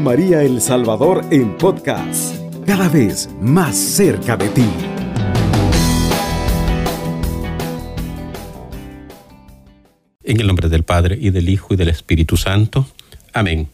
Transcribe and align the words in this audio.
María 0.00 0.42
El 0.42 0.60
Salvador 0.60 1.24
en 1.30 1.56
podcast, 1.56 2.36
cada 2.66 2.88
vez 2.88 3.28
más 3.40 3.76
cerca 3.76 4.36
de 4.36 4.48
ti. 4.48 4.64
En 10.22 10.40
el 10.40 10.46
nombre 10.46 10.68
del 10.68 10.82
Padre 10.82 11.18
y 11.20 11.30
del 11.30 11.48
Hijo 11.48 11.74
y 11.74 11.76
del 11.76 11.88
Espíritu 11.88 12.36
Santo. 12.36 12.86
Amén. 13.32 13.68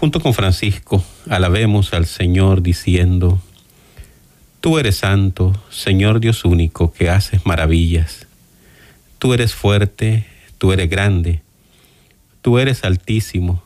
Junto 0.00 0.20
con 0.20 0.34
Francisco, 0.34 1.02
alabemos 1.28 1.92
al 1.92 2.06
Señor 2.06 2.62
diciendo, 2.62 3.40
Tú 4.60 4.78
eres 4.78 4.96
santo, 4.96 5.52
Señor 5.70 6.20
Dios 6.20 6.44
único, 6.44 6.92
que 6.92 7.10
haces 7.10 7.46
maravillas. 7.46 8.26
Tú 9.18 9.34
eres 9.34 9.54
fuerte, 9.54 10.26
tú 10.58 10.72
eres 10.72 10.88
grande, 10.88 11.42
tú 12.42 12.58
eres 12.58 12.84
altísimo, 12.84 13.62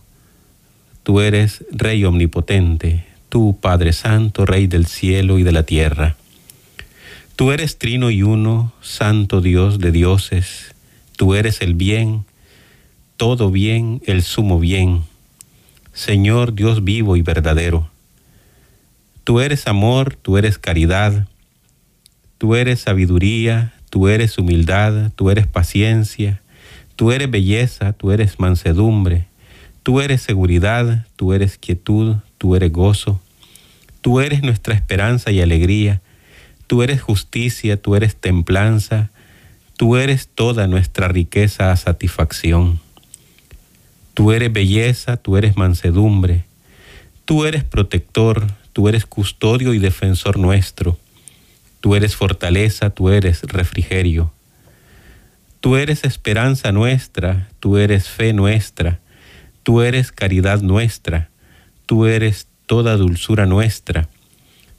tú 1.02 1.20
eres 1.20 1.64
Rey 1.70 2.04
omnipotente, 2.04 3.04
tú 3.28 3.58
Padre 3.60 3.92
Santo, 3.92 4.46
Rey 4.46 4.66
del 4.66 4.86
cielo 4.86 5.38
y 5.38 5.42
de 5.42 5.52
la 5.52 5.64
tierra. 5.64 6.16
Tú 7.36 7.50
eres 7.50 7.78
trino 7.78 8.10
y 8.10 8.22
uno, 8.22 8.72
Santo 8.80 9.40
Dios 9.40 9.78
de 9.78 9.90
dioses, 9.90 10.74
tú 11.16 11.34
eres 11.34 11.60
el 11.60 11.74
bien, 11.74 12.24
todo 13.16 13.50
bien, 13.50 14.02
el 14.06 14.22
sumo 14.22 14.58
bien, 14.58 15.02
Señor 15.92 16.54
Dios 16.54 16.84
vivo 16.84 17.16
y 17.16 17.22
verdadero. 17.22 17.90
Tú 19.24 19.40
eres 19.40 19.66
amor, 19.66 20.16
tú 20.16 20.36
eres 20.36 20.58
caridad, 20.58 21.28
tú 22.38 22.54
eres 22.54 22.80
sabiduría, 22.80 23.72
tú 23.88 24.08
eres 24.08 24.36
humildad, 24.38 25.12
tú 25.14 25.30
eres 25.30 25.46
paciencia, 25.46 26.42
tú 26.96 27.12
eres 27.12 27.30
belleza, 27.30 27.92
tú 27.92 28.10
eres 28.10 28.40
mansedumbre, 28.40 29.26
tú 29.82 30.00
eres 30.00 30.22
seguridad, 30.22 31.06
tú 31.16 31.32
eres 31.32 31.58
quietud, 31.58 32.16
tú 32.38 32.56
eres 32.56 32.72
gozo, 32.72 33.20
tú 34.00 34.20
eres 34.20 34.42
nuestra 34.42 34.74
esperanza 34.74 35.30
y 35.30 35.40
alegría, 35.40 36.00
tú 36.66 36.82
eres 36.82 37.00
justicia, 37.02 37.76
tú 37.76 37.96
eres 37.96 38.16
templanza, 38.16 39.10
tú 39.76 39.96
eres 39.96 40.28
toda 40.28 40.66
nuestra 40.66 41.08
riqueza 41.08 41.72
a 41.72 41.76
satisfacción. 41.76 42.80
Tú 44.14 44.32
eres 44.32 44.52
belleza, 44.52 45.16
tú 45.16 45.36
eres 45.36 45.56
mansedumbre, 45.56 46.44
tú 47.24 47.46
eres 47.46 47.64
protector, 47.64 48.46
tú 48.72 48.88
eres 48.88 49.06
custodio 49.06 49.72
y 49.74 49.78
defensor 49.78 50.38
nuestro. 50.38 50.98
Tú 51.80 51.96
eres 51.96 52.14
fortaleza, 52.14 52.90
tú 52.90 53.08
eres 53.08 53.42
refrigerio. 53.42 54.32
Tú 55.60 55.76
eres 55.76 56.04
esperanza 56.04 56.72
nuestra, 56.72 57.48
tú 57.58 57.76
eres 57.76 58.08
fe 58.08 58.32
nuestra, 58.32 59.00
tú 59.62 59.82
eres 59.82 60.12
caridad 60.12 60.60
nuestra, 60.62 61.28
tú 61.86 62.06
eres 62.06 62.46
toda 62.66 62.96
dulzura 62.96 63.46
nuestra, 63.46 64.08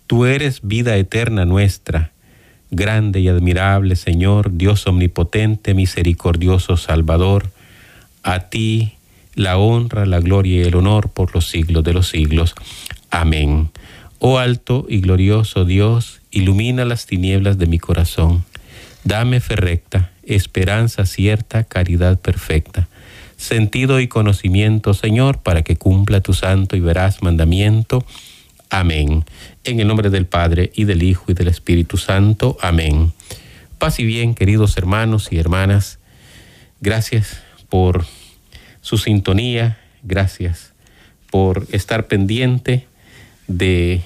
tú 0.07 0.25
eres 0.25 0.61
vida 0.63 0.95
eterna 0.97 1.45
nuestra. 1.45 2.11
Grande 2.71 3.19
y 3.19 3.27
admirable 3.27 3.95
Señor, 3.95 4.57
Dios 4.57 4.87
omnipotente, 4.87 5.75
misericordioso 5.75 6.75
Salvador, 6.75 7.51
a 8.23 8.49
ti 8.49 8.93
la 9.35 9.57
honra, 9.57 10.05
la 10.05 10.19
gloria 10.19 10.61
y 10.61 10.63
el 10.63 10.75
honor 10.75 11.09
por 11.09 11.33
los 11.35 11.47
siglos 11.49 11.83
de 11.83 11.93
los 11.93 12.07
siglos. 12.07 12.55
Amén. 13.11 13.69
Oh 14.19 14.39
alto 14.39 14.85
y 14.89 15.01
glorioso 15.01 15.65
Dios, 15.65 16.21
ilumina 16.31 16.85
las 16.85 17.05
tinieblas 17.05 17.57
de 17.57 17.67
mi 17.67 17.77
corazón. 17.77 18.43
Dame 19.03 19.39
fe 19.39 19.55
recta, 19.55 20.11
esperanza 20.23 21.05
cierta, 21.05 21.63
caridad 21.65 22.19
perfecta, 22.19 22.87
sentido 23.43 23.99
y 23.99 24.07
conocimiento, 24.07 24.93
Señor, 24.93 25.39
para 25.39 25.63
que 25.63 25.75
cumpla 25.75 26.21
tu 26.21 26.33
santo 26.33 26.77
y 26.77 26.79
veraz 26.79 27.21
mandamiento. 27.21 28.05
Amén. 28.69 29.25
En 29.65 29.79
el 29.79 29.87
nombre 29.87 30.09
del 30.09 30.25
Padre 30.25 30.71
y 30.73 30.85
del 30.85 31.03
Hijo 31.03 31.25
y 31.27 31.33
del 31.33 31.49
Espíritu 31.49 31.97
Santo. 31.97 32.57
Amén. 32.61 33.11
Paz 33.77 33.99
y 33.99 34.05
bien, 34.05 34.33
queridos 34.33 34.77
hermanos 34.77 35.27
y 35.31 35.37
hermanas. 35.39 35.99
Gracias 36.79 37.41
por 37.67 38.05
su 38.81 38.97
sintonía. 38.97 39.77
Gracias 40.03 40.73
por 41.29 41.67
estar 41.71 42.07
pendiente 42.07 42.87
de 43.47 44.01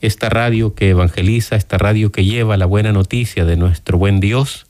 esta 0.00 0.28
radio 0.28 0.74
que 0.74 0.90
evangeliza, 0.90 1.56
esta 1.56 1.78
radio 1.78 2.12
que 2.12 2.24
lleva 2.24 2.56
la 2.56 2.66
buena 2.66 2.92
noticia 2.92 3.44
de 3.44 3.56
nuestro 3.56 3.98
buen 3.98 4.20
Dios 4.20 4.66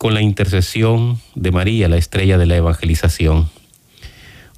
con 0.00 0.14
la 0.14 0.22
intercesión 0.22 1.20
de 1.34 1.50
María, 1.50 1.86
la 1.86 1.98
estrella 1.98 2.38
de 2.38 2.46
la 2.46 2.56
evangelización. 2.56 3.50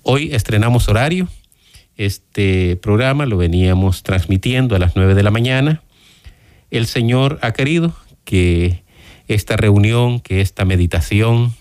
Hoy 0.04 0.32
estrenamos 0.32 0.88
horario. 0.88 1.26
Este 1.97 2.76
programa 2.76 3.26
lo 3.26 3.38
veníamos 3.38 4.04
transmitiendo 4.04 4.76
a 4.76 4.78
las 4.78 4.94
9 4.94 5.16
de 5.16 5.22
la 5.25 5.32
mañana. 5.32 5.82
El 6.70 6.86
Señor 6.86 7.41
ha 7.42 7.50
querido 7.54 7.92
que 8.25 8.84
esta 9.26 9.56
reunión, 9.56 10.20
que 10.20 10.42
esta 10.42 10.64
meditación 10.64 11.53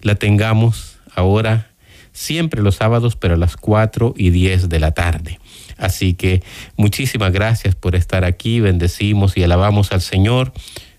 la 0.00 0.14
tengamos 0.14 0.96
ahora 1.14 1.70
siempre 2.12 2.62
los 2.62 2.76
sábados, 2.76 3.16
pero 3.16 3.34
a 3.34 3.36
las 3.38 3.58
4 3.58 4.14
y 4.16 4.30
10 4.30 4.70
de 4.70 4.80
la 4.80 4.92
tarde. 4.92 5.38
Así 5.76 6.14
que 6.14 6.42
muchísimas 6.78 7.30
gracias 7.30 7.74
por 7.74 7.94
estar 7.94 8.24
aquí, 8.24 8.60
bendecimos 8.60 9.36
y 9.36 9.42
alabamos 9.42 9.92
al 9.92 10.00
Señor 10.00 10.54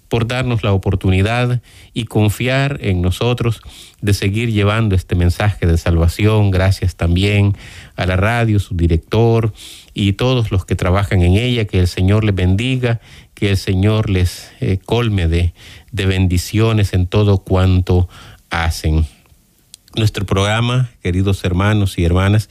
por 0.09 0.27
darnos 0.27 0.63
la 0.63 0.73
oportunidad 0.73 1.61
y 1.93 2.05
confiar 2.05 2.79
en 2.81 3.01
nosotros 3.01 3.61
de 4.01 4.13
seguir 4.13 4.51
llevando 4.51 4.95
este 4.95 5.15
mensaje 5.15 5.67
de 5.67 5.77
salvación. 5.77 6.51
Gracias 6.51 6.95
también 6.95 7.55
a 7.95 8.05
la 8.05 8.15
radio, 8.15 8.59
su 8.59 8.75
director 8.75 9.53
y 9.93 10.13
todos 10.13 10.51
los 10.51 10.65
que 10.65 10.75
trabajan 10.75 11.21
en 11.21 11.35
ella. 11.35 11.65
Que 11.65 11.79
el 11.79 11.87
Señor 11.87 12.23
les 12.23 12.35
bendiga, 12.35 12.99
que 13.35 13.51
el 13.51 13.57
Señor 13.57 14.09
les 14.09 14.51
eh, 14.59 14.79
colme 14.83 15.27
de, 15.27 15.53
de 15.91 16.05
bendiciones 16.07 16.93
en 16.93 17.05
todo 17.07 17.37
cuanto 17.37 18.09
hacen. 18.49 19.05
Nuestro 19.95 20.25
programa, 20.25 20.89
queridos 21.03 21.43
hermanos 21.43 21.97
y 21.97 22.05
hermanas, 22.05 22.49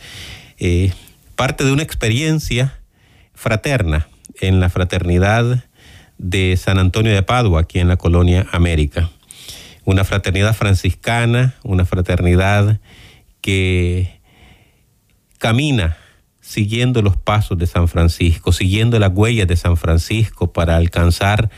eh, 0.59 0.93
parte 1.35 1.65
de 1.65 1.73
una 1.73 1.83
experiencia 1.83 2.79
fraterna 3.35 4.09
en 4.41 4.61
la 4.61 4.71
fraternidad 4.71 5.65
de 6.19 6.57
San 6.57 6.79
Antonio 6.79 7.15
de 7.15 7.23
Padua, 7.23 7.63
aquí 7.63 7.79
en 7.79 7.89
la 7.89 7.97
colonia 7.97 8.47
América. 8.53 9.11
Una 9.85 10.05
fraternidad 10.05 10.55
franciscana, 10.55 11.55
una 11.63 11.85
fraternidad 11.85 12.81
que 13.41 14.21
camina 15.39 15.97
siguiendo 16.41 17.03
los 17.03 17.17
pasos 17.17 17.59
de 17.59 17.67
San 17.67 17.89
Francisco, 17.89 18.53
siguiendo 18.53 18.99
las 18.99 19.13
huellas 19.15 19.47
de 19.47 19.57
San 19.57 19.77
Francisco 19.77 20.53
para 20.53 20.77
alcanzar 20.77 21.51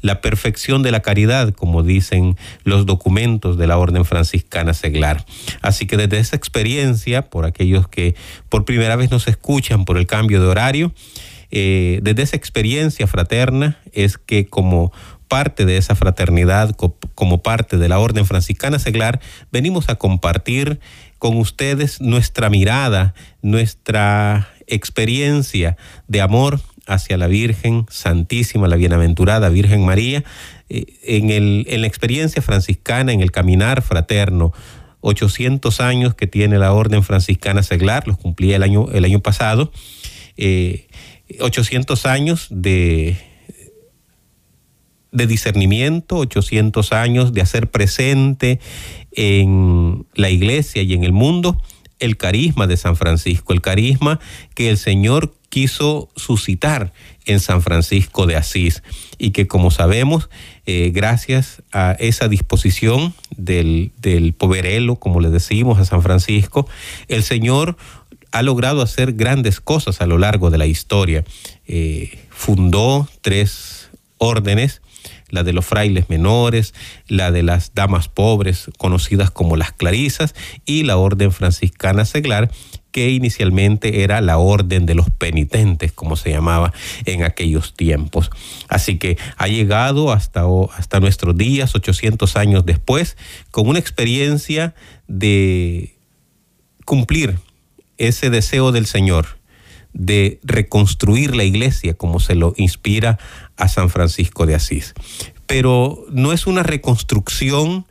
la 0.00 0.22
perfección 0.22 0.82
de 0.82 0.90
la 0.90 1.00
caridad, 1.00 1.52
como 1.52 1.82
dicen 1.82 2.36
los 2.64 2.86
documentos 2.86 3.58
de 3.58 3.66
la 3.66 3.76
Orden 3.76 4.06
Franciscana 4.06 4.72
Seglar. 4.72 5.24
Así 5.60 5.86
que 5.86 5.98
desde 5.98 6.18
esa 6.18 6.36
experiencia, 6.36 7.28
por 7.28 7.44
aquellos 7.44 7.88
que 7.88 8.14
por 8.48 8.64
primera 8.64 8.96
vez 8.96 9.10
nos 9.10 9.28
escuchan 9.28 9.84
por 9.84 9.98
el 9.98 10.06
cambio 10.06 10.40
de 10.40 10.46
horario, 10.46 10.94
eh, 11.50 12.00
desde 12.02 12.22
esa 12.22 12.36
experiencia 12.36 13.06
fraterna 13.06 13.78
es 13.92 14.18
que 14.18 14.46
como 14.46 14.92
parte 15.28 15.66
de 15.66 15.76
esa 15.76 15.94
fraternidad, 15.94 16.74
como 17.14 17.42
parte 17.42 17.76
de 17.76 17.88
la 17.88 17.98
Orden 17.98 18.26
Franciscana 18.26 18.78
Seglar, 18.78 19.20
venimos 19.52 19.88
a 19.88 19.96
compartir 19.96 20.80
con 21.18 21.36
ustedes 21.36 22.00
nuestra 22.00 22.48
mirada, 22.48 23.14
nuestra 23.42 24.48
experiencia 24.66 25.76
de 26.06 26.20
amor 26.20 26.60
hacia 26.86 27.18
la 27.18 27.26
Virgen 27.26 27.86
Santísima, 27.90 28.68
la 28.68 28.76
Bienaventurada 28.76 29.50
Virgen 29.50 29.84
María, 29.84 30.24
eh, 30.70 30.86
en, 31.02 31.30
el, 31.30 31.66
en 31.68 31.82
la 31.82 31.86
experiencia 31.86 32.40
franciscana, 32.40 33.12
en 33.12 33.20
el 33.20 33.30
caminar 33.30 33.82
fraterno. 33.82 34.52
800 35.00 35.80
años 35.80 36.14
que 36.14 36.26
tiene 36.26 36.58
la 36.58 36.72
Orden 36.72 37.04
Franciscana 37.04 37.62
Seglar, 37.62 38.08
los 38.08 38.18
cumplía 38.18 38.56
el 38.56 38.64
año, 38.64 38.88
el 38.92 39.04
año 39.04 39.20
pasado, 39.20 39.70
800 41.40 42.04
eh, 42.04 42.08
años 42.08 42.46
de, 42.50 43.16
de 45.12 45.26
discernimiento, 45.26 46.16
800 46.16 46.92
años 46.92 47.32
de 47.32 47.40
hacer 47.40 47.70
presente 47.70 48.60
en 49.12 50.06
la 50.14 50.30
iglesia 50.30 50.82
y 50.82 50.94
en 50.94 51.04
el 51.04 51.12
mundo 51.12 51.60
el 51.98 52.16
carisma 52.16 52.66
de 52.66 52.76
San 52.76 52.96
Francisco, 52.96 53.52
el 53.52 53.60
carisma 53.60 54.20
que 54.54 54.70
el 54.70 54.78
Señor 54.78 55.34
quiso 55.48 56.10
suscitar 56.14 56.92
en 57.24 57.40
San 57.40 57.62
Francisco 57.62 58.26
de 58.26 58.36
Asís. 58.36 58.82
Y 59.18 59.30
que 59.30 59.46
como 59.46 59.70
sabemos, 59.70 60.28
eh, 60.66 60.90
gracias 60.94 61.62
a 61.72 61.92
esa 61.98 62.28
disposición 62.28 63.14
del, 63.36 63.92
del 64.00 64.32
poverelo, 64.34 64.96
como 64.96 65.20
le 65.20 65.30
decimos 65.30 65.78
a 65.78 65.84
San 65.84 66.02
Francisco, 66.02 66.68
el 67.08 67.22
Señor 67.22 67.76
ha 68.30 68.42
logrado 68.42 68.82
hacer 68.82 69.12
grandes 69.12 69.60
cosas 69.60 70.00
a 70.00 70.06
lo 70.06 70.18
largo 70.18 70.50
de 70.50 70.58
la 70.58 70.66
historia. 70.66 71.24
Eh, 71.66 72.18
fundó 72.30 73.08
tres 73.20 73.90
órdenes, 74.18 74.82
la 75.30 75.42
de 75.42 75.52
los 75.52 75.66
frailes 75.66 76.08
menores, 76.08 76.74
la 77.06 77.30
de 77.30 77.42
las 77.42 77.74
damas 77.74 78.08
pobres, 78.08 78.70
conocidas 78.78 79.30
como 79.30 79.56
las 79.56 79.72
clarisas, 79.72 80.34
y 80.64 80.84
la 80.84 80.96
orden 80.96 81.32
franciscana 81.32 82.04
seglar, 82.04 82.50
que 82.90 83.10
inicialmente 83.10 84.02
era 84.02 84.20
la 84.20 84.38
orden 84.38 84.86
de 84.86 84.94
los 84.94 85.10
penitentes, 85.10 85.92
como 85.92 86.16
se 86.16 86.30
llamaba 86.30 86.72
en 87.04 87.22
aquellos 87.22 87.74
tiempos. 87.74 88.30
Así 88.68 88.98
que 88.98 89.18
ha 89.36 89.46
llegado 89.46 90.10
hasta, 90.12 90.44
hasta 90.76 91.00
nuestros 91.00 91.36
días, 91.36 91.74
800 91.74 92.36
años 92.36 92.64
después, 92.64 93.16
con 93.50 93.68
una 93.68 93.78
experiencia 93.78 94.74
de 95.06 95.96
cumplir 96.84 97.36
ese 97.98 98.30
deseo 98.30 98.72
del 98.72 98.86
Señor 98.86 99.38
de 99.92 100.40
reconstruir 100.42 101.34
la 101.34 101.44
iglesia 101.44 101.94
como 101.94 102.20
se 102.20 102.34
lo 102.34 102.54
inspira 102.56 103.18
a 103.56 103.68
San 103.68 103.90
Francisco 103.90 104.46
de 104.46 104.54
Asís. 104.54 104.94
Pero 105.46 106.04
no 106.10 106.32
es 106.32 106.46
una 106.46 106.62
reconstrucción 106.62 107.86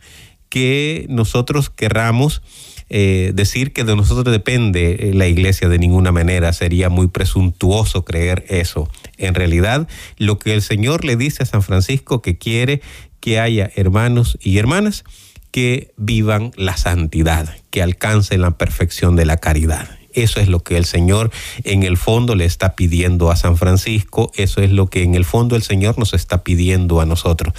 que 0.49 1.05
nosotros 1.09 1.69
querramos 1.69 2.41
eh, 2.89 3.31
decir 3.35 3.73
que 3.73 3.83
de 3.83 3.97
nosotros 3.97 4.31
depende 4.31 5.09
eh, 5.09 5.13
la 5.13 5.27
iglesia 5.27 5.67
de 5.67 5.77
ninguna 5.77 6.11
manera. 6.11 6.53
Sería 6.53 6.89
muy 6.89 7.07
presuntuoso 7.07 8.05
creer 8.05 8.45
eso. 8.47 8.89
En 9.17 9.35
realidad, 9.35 9.87
lo 10.17 10.39
que 10.39 10.53
el 10.53 10.61
Señor 10.61 11.03
le 11.03 11.17
dice 11.17 11.43
a 11.43 11.45
San 11.47 11.63
Francisco 11.63 12.21
que 12.21 12.37
quiere 12.37 12.81
que 13.19 13.39
haya 13.39 13.69
hermanos 13.75 14.37
y 14.41 14.57
hermanas 14.57 15.03
que 15.51 15.93
vivan 15.97 16.51
la 16.55 16.77
santidad, 16.77 17.55
que 17.69 17.81
alcancen 17.81 18.41
la 18.41 18.57
perfección 18.57 19.15
de 19.15 19.25
la 19.25 19.37
caridad. 19.37 19.89
Eso 20.17 20.39
es 20.39 20.47
lo 20.47 20.61
que 20.61 20.77
el 20.77 20.85
Señor 20.85 21.29
en 21.63 21.83
el 21.83 21.95
fondo 21.95 22.33
le 22.33 22.45
está 22.45 22.75
pidiendo 22.75 23.29
a 23.29 23.35
San 23.35 23.55
Francisco, 23.55 24.31
eso 24.35 24.61
es 24.61 24.71
lo 24.71 24.87
que 24.87 25.03
en 25.03 25.13
el 25.13 25.25
fondo 25.25 25.55
el 25.55 25.61
Señor 25.61 25.99
nos 25.99 26.15
está 26.15 26.43
pidiendo 26.43 27.01
a 27.01 27.05
nosotros, 27.05 27.53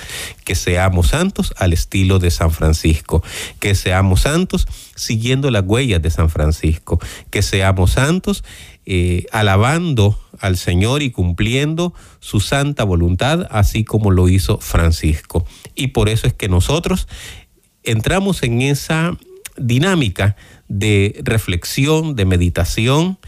que 0.44 0.56
seamos 0.56 1.08
santos 1.08 1.54
al 1.56 1.72
estilo 1.72 2.18
de 2.18 2.32
San 2.32 2.50
Francisco, 2.50 3.22
que 3.60 3.76
seamos 3.76 4.22
santos 4.22 4.66
siguiendo 4.96 5.52
las 5.52 5.62
huellas 5.64 6.02
de 6.02 6.10
San 6.10 6.30
Francisco, 6.30 6.98
que 7.30 7.42
seamos 7.42 7.92
santos 7.92 8.42
eh, 8.86 9.26
alabando 9.30 10.18
al 10.40 10.56
Señor 10.56 11.02
y 11.02 11.10
cumpliendo 11.10 11.92
su 12.20 12.40
santa 12.40 12.84
voluntad, 12.84 13.46
así 13.50 13.84
como 13.84 14.10
lo 14.10 14.28
hizo 14.28 14.58
Francisco. 14.58 15.46
Y 15.74 15.88
por 15.88 16.08
eso 16.08 16.26
es 16.26 16.32
que 16.32 16.48
nosotros 16.48 17.06
entramos 17.90 18.42
en 18.42 18.60
esa 18.60 19.16
dinámica 19.56 20.36
de 20.68 21.18
reflexión, 21.24 22.16
de 22.16 22.26
meditación 22.26 23.18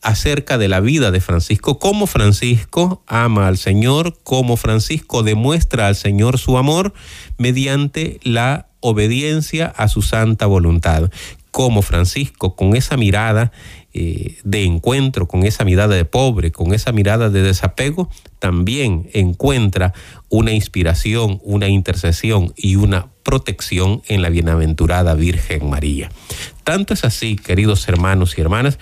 acerca 0.00 0.58
de 0.58 0.68
la 0.68 0.80
vida 0.80 1.10
de 1.10 1.20
Francisco, 1.20 1.78
cómo 1.78 2.06
Francisco 2.06 3.02
ama 3.06 3.48
al 3.48 3.58
Señor, 3.58 4.18
cómo 4.22 4.56
Francisco 4.56 5.22
demuestra 5.22 5.88
al 5.88 5.96
Señor 5.96 6.38
su 6.38 6.56
amor 6.56 6.92
mediante 7.36 8.20
la 8.22 8.68
obediencia 8.80 9.66
a 9.66 9.88
su 9.88 10.02
santa 10.02 10.46
voluntad, 10.46 11.10
cómo 11.50 11.82
Francisco 11.82 12.54
con 12.54 12.76
esa 12.76 12.96
mirada 12.96 13.50
eh, 13.96 14.38
de 14.42 14.64
encuentro, 14.64 15.28
con 15.28 15.44
esa 15.44 15.64
mirada 15.64 15.94
de 15.94 16.04
pobre, 16.04 16.50
con 16.50 16.74
esa 16.74 16.90
mirada 16.90 17.30
de 17.30 17.42
desapego, 17.42 18.10
también 18.40 19.08
encuentra 19.12 19.92
una 20.28 20.50
inspiración, 20.50 21.40
una 21.44 21.68
intercesión 21.68 22.52
y 22.56 22.74
una 22.74 23.06
protección 23.22 24.02
en 24.08 24.20
la 24.20 24.30
bienaventurada 24.30 25.14
Virgen 25.14 25.70
María. 25.70 26.10
Tanto 26.64 26.92
es 26.92 27.04
así, 27.04 27.36
queridos 27.36 27.86
hermanos 27.86 28.36
y 28.36 28.40
hermanas, 28.40 28.80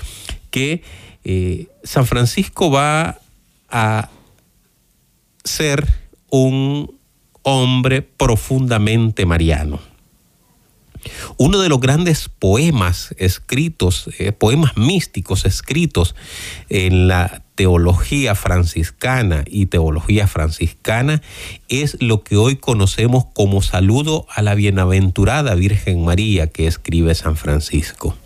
que 0.51 0.83
eh, 1.25 1.67
San 1.85 2.07
Francisco 2.07 2.71
va 2.71 3.19
a 3.69 4.09
ser 5.45 5.87
un 6.31 6.99
hombre 7.43 8.01
profundamente 8.01 9.27
mariano 9.27 9.92
uno 11.37 11.61
de 11.61 11.69
los 11.69 11.81
grandes 11.81 12.29
poemas 12.29 13.15
escritos, 13.19 14.09
eh, 14.19 14.33
poemas 14.33 14.77
místicos 14.77 15.45
escritos 15.45 16.15
en 16.69 17.09
la 17.09 17.43
teología 17.55 18.35
franciscana 18.35 19.45
y 19.47 19.67
teología 19.67 20.27
franciscana 20.27 21.23
es 21.69 21.97
lo 22.01 22.23
que 22.23 22.37
hoy 22.37 22.57
conocemos 22.57 23.27
como 23.35 23.63
saludo 23.63 24.27
a 24.31 24.43
la 24.43 24.55
bienaventurada 24.55 25.55
Virgen 25.55 26.05
María 26.05 26.47
que 26.47 26.67
escribe 26.67 27.15
San 27.15 27.37
Francisco. 27.37 28.17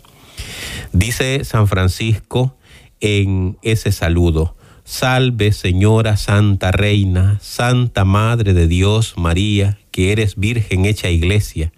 Dice 0.93 1.43
San 1.43 1.67
Francisco 1.67 2.55
en 2.99 3.57
ese 3.61 3.91
saludo, 3.91 4.55
Salve 4.83 5.51
Señora 5.51 6.15
Santa 6.15 6.71
Reina, 6.71 7.39
Santa 7.41 8.05
Madre 8.05 8.53
de 8.53 8.67
Dios 8.67 9.15
María, 9.17 9.77
que 9.91 10.13
eres 10.13 10.37
Virgen 10.37 10.85
hecha 10.85 11.09
iglesia 11.09 11.73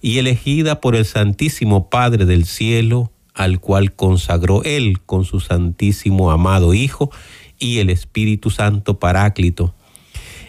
y 0.00 0.18
elegida 0.18 0.80
por 0.80 0.94
el 0.96 1.04
Santísimo 1.04 1.88
Padre 1.88 2.26
del 2.26 2.44
cielo, 2.44 3.12
al 3.34 3.60
cual 3.60 3.92
consagró 3.94 4.62
Él 4.64 5.00
con 5.04 5.24
su 5.24 5.40
Santísimo 5.40 6.30
amado 6.30 6.74
Hijo 6.74 7.10
y 7.58 7.78
el 7.78 7.90
Espíritu 7.90 8.50
Santo 8.50 8.98
Paráclito, 8.98 9.74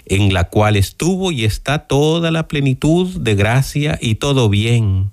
en 0.06 0.34
la 0.34 0.46
cual 0.46 0.76
estuvo 0.76 1.32
y 1.32 1.44
está 1.44 1.88
toda 1.88 2.32
la 2.32 2.48
plenitud 2.48 3.20
de 3.20 3.36
gracia 3.36 3.98
y 4.02 4.16
todo 4.16 4.50
bien. 4.50 5.12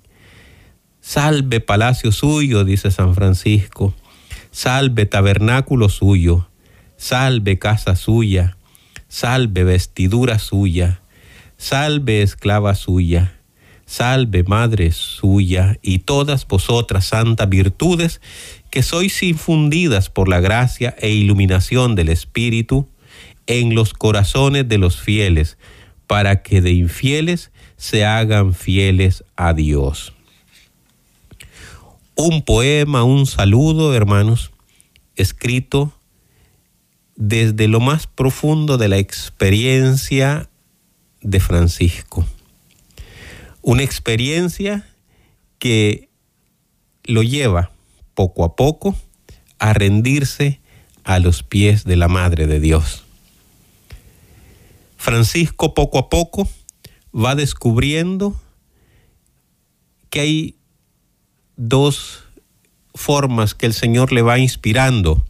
Salve 1.01 1.59
palacio 1.59 2.11
suyo, 2.11 2.63
dice 2.63 2.91
San 2.91 3.13
Francisco, 3.13 3.93
salve 4.51 5.05
tabernáculo 5.05 5.89
suyo, 5.89 6.49
salve 6.97 7.59
casa 7.59 7.95
suya, 7.95 8.57
salve 9.07 9.63
vestidura 9.63 10.39
suya, 10.39 11.01
salve 11.57 12.21
esclava 12.21 12.73
suya 12.73 13.35
Salve 13.85 14.43
Madre 14.43 14.91
suya 14.91 15.77
y 15.81 15.99
todas 15.99 16.47
vosotras 16.47 17.05
santas 17.05 17.47
virtudes 17.47 18.19
que 18.71 18.81
sois 18.81 19.21
infundidas 19.21 20.09
por 20.09 20.27
la 20.27 20.39
gracia 20.39 20.95
e 20.99 21.11
iluminación 21.11 21.95
del 21.95 22.09
Espíritu 22.09 22.89
en 23.47 23.75
los 23.75 23.93
corazones 23.93 24.67
de 24.67 24.79
los 24.79 24.99
fieles, 24.99 25.57
para 26.07 26.41
que 26.41 26.61
de 26.61 26.71
infieles 26.71 27.51
se 27.77 28.05
hagan 28.05 28.53
fieles 28.53 29.23
a 29.35 29.53
Dios. 29.53 30.13
Un 32.15 32.41
poema, 32.41 33.03
un 33.03 33.27
saludo, 33.27 33.93
hermanos, 33.93 34.51
escrito 35.15 35.93
desde 37.15 37.67
lo 37.67 37.79
más 37.79 38.07
profundo 38.07 38.77
de 38.77 38.89
la 38.89 38.97
experiencia 38.97 40.49
de 41.21 41.39
Francisco 41.39 42.25
una 43.65 43.81
experiencia 43.81 44.87
que 45.57 46.07
lo 47.03 47.23
lleva 47.23 47.71
poco 48.13 48.45
a 48.45 48.55
poco 48.55 48.95
a 49.57 49.73
rendirse 49.73 50.61
a 51.03 51.17
los 51.17 51.41
pies 51.41 51.83
de 51.83 51.95
la 51.95 52.07
Madre 52.07 52.45
de 52.45 52.59
Dios. 52.59 53.03
Francisco 54.97 55.73
poco 55.73 55.97
a 55.97 56.09
poco 56.09 56.47
va 57.11 57.33
descubriendo 57.33 58.39
que 60.11 60.19
hay 60.19 60.55
dos 61.57 62.23
formas 62.93 63.55
que 63.55 63.65
el 63.65 63.73
Señor 63.73 64.11
le 64.11 64.21
va 64.21 64.37
inspirando 64.37 65.25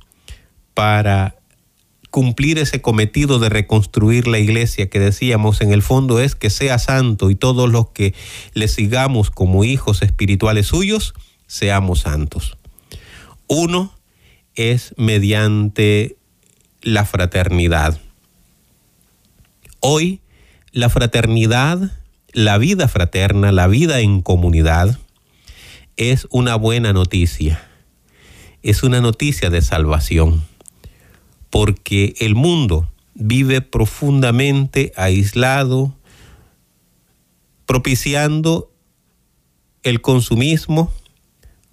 para 0.73 1.34
cumplir 2.15 2.59
ese 2.59 2.79
cometido 2.79 3.39
de 3.39 3.49
reconstruir 3.49 4.25
la 4.25 4.39
iglesia 4.39 4.89
que 4.89 5.01
decíamos 5.01 5.59
en 5.59 5.73
el 5.73 5.81
fondo 5.81 6.21
es 6.21 6.33
que 6.33 6.49
sea 6.49 6.79
santo 6.79 7.29
y 7.29 7.35
todos 7.35 7.69
los 7.69 7.89
que 7.89 8.13
le 8.53 8.69
sigamos 8.69 9.31
como 9.31 9.65
hijos 9.65 10.01
espirituales 10.01 10.67
suyos, 10.67 11.13
seamos 11.45 11.99
santos. 11.99 12.57
Uno 13.47 13.93
es 14.55 14.93
mediante 14.95 16.15
la 16.81 17.03
fraternidad. 17.03 17.99
Hoy 19.81 20.21
la 20.71 20.87
fraternidad, 20.87 21.91
la 22.31 22.57
vida 22.57 22.87
fraterna, 22.87 23.51
la 23.51 23.67
vida 23.67 23.99
en 23.99 24.21
comunidad, 24.21 24.97
es 25.97 26.29
una 26.29 26.55
buena 26.55 26.93
noticia. 26.93 27.61
Es 28.63 28.83
una 28.83 29.01
noticia 29.01 29.49
de 29.49 29.61
salvación 29.61 30.54
porque 31.55 32.15
el 32.19 32.35
mundo 32.35 32.91
vive 33.13 33.61
profundamente 33.61 34.91
aislado, 34.97 35.95
propiciando 37.65 38.73
el 39.81 40.01
consumismo, 40.01 40.91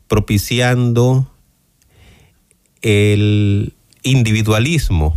propiciando 0.06 1.28
el 2.80 3.74
individualismo, 4.04 5.16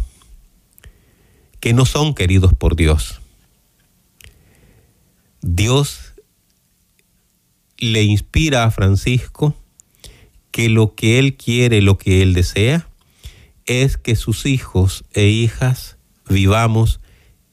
que 1.60 1.74
no 1.74 1.86
son 1.86 2.16
queridos 2.16 2.56
por 2.56 2.76
Dios. 2.76 3.22
Dios 5.44 6.16
le 7.78 8.02
inspira 8.02 8.64
a 8.64 8.72
Francisco 8.72 9.54
que 10.50 10.70
lo 10.70 10.96
que 10.96 11.20
él 11.20 11.38
quiere, 11.38 11.84
lo 11.84 12.00
que 12.00 12.24
él 12.24 12.34
desea, 12.34 12.88
es 13.66 13.98
que 13.98 14.16
sus 14.16 14.46
hijos 14.46 15.06
e 15.14 15.28
hijas 15.28 15.98
vivamos 16.30 17.00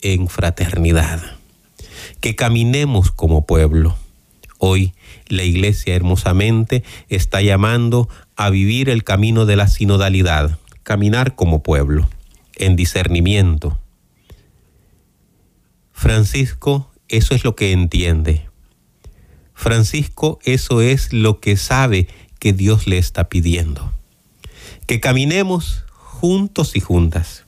en 0.00 0.28
fraternidad, 0.28 1.22
que 2.20 2.36
caminemos 2.36 3.10
como 3.10 3.46
pueblo. 3.46 3.96
Hoy 4.58 4.94
la 5.26 5.42
Iglesia 5.42 5.94
hermosamente 5.94 6.84
está 7.08 7.40
llamando 7.40 8.08
a 8.36 8.50
vivir 8.50 8.90
el 8.90 9.04
camino 9.04 9.46
de 9.46 9.56
la 9.56 9.68
sinodalidad, 9.68 10.58
caminar 10.82 11.34
como 11.34 11.62
pueblo, 11.62 12.08
en 12.56 12.76
discernimiento. 12.76 13.78
Francisco 15.92 16.90
eso 17.08 17.34
es 17.34 17.44
lo 17.44 17.54
que 17.56 17.72
entiende. 17.72 18.46
Francisco 19.54 20.38
eso 20.44 20.80
es 20.80 21.12
lo 21.12 21.40
que 21.40 21.56
sabe 21.56 22.08
que 22.38 22.52
Dios 22.52 22.86
le 22.86 22.98
está 22.98 23.28
pidiendo. 23.28 23.92
Que 24.86 24.98
caminemos 24.98 25.84
juntos 26.22 26.76
y 26.76 26.80
juntas. 26.80 27.46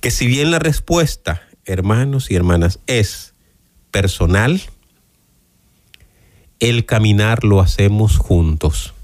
Que 0.00 0.10
si 0.10 0.26
bien 0.26 0.50
la 0.50 0.58
respuesta, 0.58 1.42
hermanos 1.66 2.30
y 2.30 2.34
hermanas, 2.34 2.78
es 2.86 3.34
personal, 3.90 4.62
el 6.60 6.86
caminar 6.86 7.44
lo 7.44 7.60
hacemos 7.60 8.16
juntos. 8.16 8.94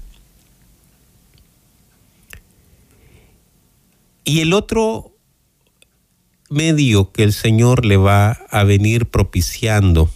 Y 4.23 4.39
el 4.39 4.53
otro 4.53 5.15
medio 6.49 7.11
que 7.11 7.21
el 7.21 7.33
Señor 7.33 7.85
le 7.85 7.97
va 7.97 8.31
a 8.31 8.63
venir 8.63 9.05
propiciando 9.11 10.09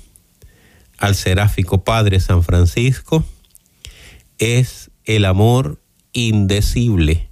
al 0.98 1.14
seráfico 1.14 1.84
Padre 1.84 2.20
San 2.20 2.42
Francisco 2.42 3.24
es 4.40 4.90
el 5.06 5.26
amor 5.26 5.80
indecible 6.14 7.30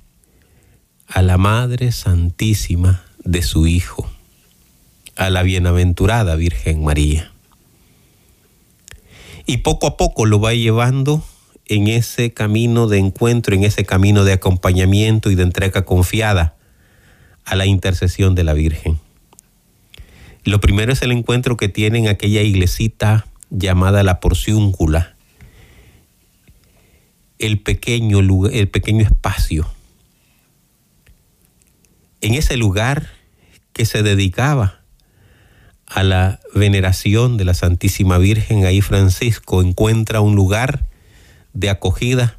a 1.13 1.22
la 1.22 1.38
Madre 1.38 1.91
Santísima 1.91 3.03
de 3.25 3.41
su 3.41 3.68
Hijo, 3.68 4.10
a 5.18 5.30
la 5.30 5.44
bienaventurada 5.44 6.36
Virgen 6.36 6.86
María. 6.86 7.34
Y 9.46 9.58
poco 9.58 9.88
a 9.88 9.98
poco 9.98 10.25
lo 10.25 10.39
va 10.39 10.53
llevando 10.53 11.22
en 11.65 11.89
ese 11.89 12.32
camino 12.32 12.88
de 12.88 13.00
encuentro, 13.00 13.53
en 13.53 13.65
ese 13.65 13.84
camino 13.84 14.24
de 14.24 14.32
acompañamiento 14.32 15.30
y 15.30 15.36
de 15.36 15.44
entrega 15.44 15.84
confiada 15.84 16.56
a 17.44 17.58
la 17.58 17.65
intercesión 17.65 18.34
de 18.34 18.46
la 18.46 18.53
Virgen. 18.53 18.98
Lo 20.46 20.62
primero 20.62 20.94
es 20.94 21.01
el 21.01 21.12
encuentro 21.12 21.58
que 21.58 21.68
tiene 21.68 22.00
en 22.00 22.08
aquella 22.08 22.41
iglesita 22.41 23.27
llamada 23.50 24.03
la 24.03 24.22
porciúncula, 24.22 25.18
el 27.38 27.60
pequeño, 27.60 28.20
el 28.50 28.70
pequeño 28.70 29.03
espacio. 29.03 29.68
En 32.22 32.36
ese 32.36 32.56
lugar 32.56 33.10
que 33.74 33.86
se 33.86 34.04
dedicaba 34.04 34.82
a 35.88 36.04
la 36.04 36.40
veneración 36.54 37.38
de 37.38 37.46
la 37.46 37.54
Santísima 37.54 38.18
Virgen, 38.18 38.66
ahí 38.66 38.82
Francisco 38.82 39.62
encuentra 39.62 40.22
un 40.22 40.36
lugar 40.36 40.88
de 41.54 41.70
acogida 41.70 42.38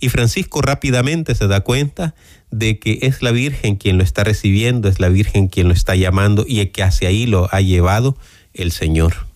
y 0.00 0.08
Francisco 0.08 0.62
rápidamente 0.62 1.34
se 1.34 1.46
da 1.46 1.60
cuenta 1.60 2.14
de 2.50 2.78
que 2.78 2.98
es 3.02 3.22
la 3.22 3.30
Virgen 3.30 3.76
quien 3.76 3.98
lo 3.98 4.04
está 4.04 4.24
recibiendo, 4.24 4.88
es 4.88 5.00
la 5.00 5.08
Virgen 5.08 5.48
quien 5.48 5.68
lo 5.68 5.74
está 5.74 5.94
llamando 5.94 6.44
y 6.46 6.64
que 6.66 6.82
hacia 6.82 7.08
ahí 7.08 7.26
lo 7.26 7.52
ha 7.52 7.60
llevado 7.60 8.16
el 8.52 8.72
Señor. 8.72 9.26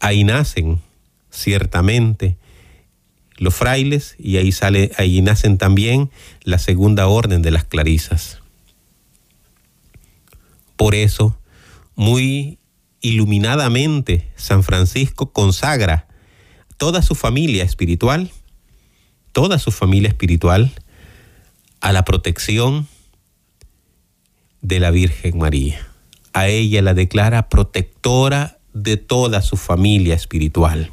Ahí 0.00 0.24
nacen, 0.24 0.80
ciertamente, 1.30 2.36
los 3.42 3.56
frailes 3.56 4.14
y 4.20 4.36
ahí 4.36 4.52
sale, 4.52 4.92
ahí 4.96 5.20
nacen 5.20 5.58
también 5.58 6.10
la 6.44 6.58
segunda 6.58 7.08
orden 7.08 7.42
de 7.42 7.50
las 7.50 7.64
clarisas. 7.64 8.40
Por 10.76 10.94
eso, 10.94 11.36
muy 11.96 12.60
iluminadamente, 13.00 14.30
San 14.36 14.62
Francisco 14.62 15.32
consagra 15.32 16.06
toda 16.76 17.02
su 17.02 17.16
familia 17.16 17.64
espiritual, 17.64 18.30
toda 19.32 19.58
su 19.58 19.72
familia 19.72 20.08
espiritual, 20.08 20.70
a 21.80 21.90
la 21.90 22.04
protección 22.04 22.86
de 24.60 24.78
la 24.78 24.92
Virgen 24.92 25.38
María. 25.38 25.84
A 26.32 26.46
ella 26.46 26.80
la 26.80 26.94
declara 26.94 27.48
protectora 27.48 28.58
de 28.72 28.98
toda 28.98 29.42
su 29.42 29.56
familia 29.56 30.14
espiritual. 30.14 30.92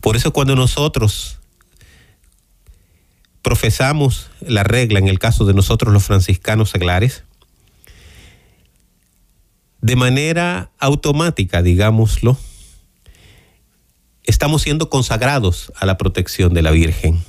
Por 0.00 0.16
eso 0.16 0.32
cuando 0.32 0.56
nosotros 0.56 1.38
profesamos 3.42 4.30
la 4.40 4.62
regla, 4.62 4.98
en 4.98 5.08
el 5.08 5.18
caso 5.18 5.44
de 5.44 5.54
nosotros 5.54 5.92
los 5.92 6.04
franciscanos 6.04 6.70
seglares, 6.70 7.24
de 9.80 9.96
manera 9.96 10.70
automática, 10.78 11.62
digámoslo, 11.62 12.36
estamos 14.24 14.62
siendo 14.62 14.90
consagrados 14.90 15.72
a 15.76 15.86
la 15.86 15.96
protección 15.96 16.52
de 16.52 16.62
la 16.62 16.70
Virgen. 16.70 17.22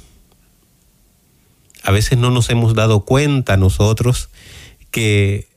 A 1.83 1.91
veces 1.91 2.17
no 2.17 2.31
nos 2.31 2.49
hemos 2.49 2.73
dado 2.75 3.05
cuenta 3.05 3.55
nosotros 3.55 4.29
que 4.91 5.47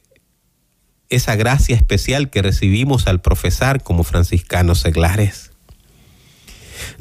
esa 1.08 1.36
gracia 1.36 1.76
especial 1.76 2.30
que 2.30 2.42
recibimos 2.42 3.06
al 3.06 3.20
profesar 3.20 3.82
como 3.82 4.04
franciscanos 4.04 4.80
seglares. 4.80 5.51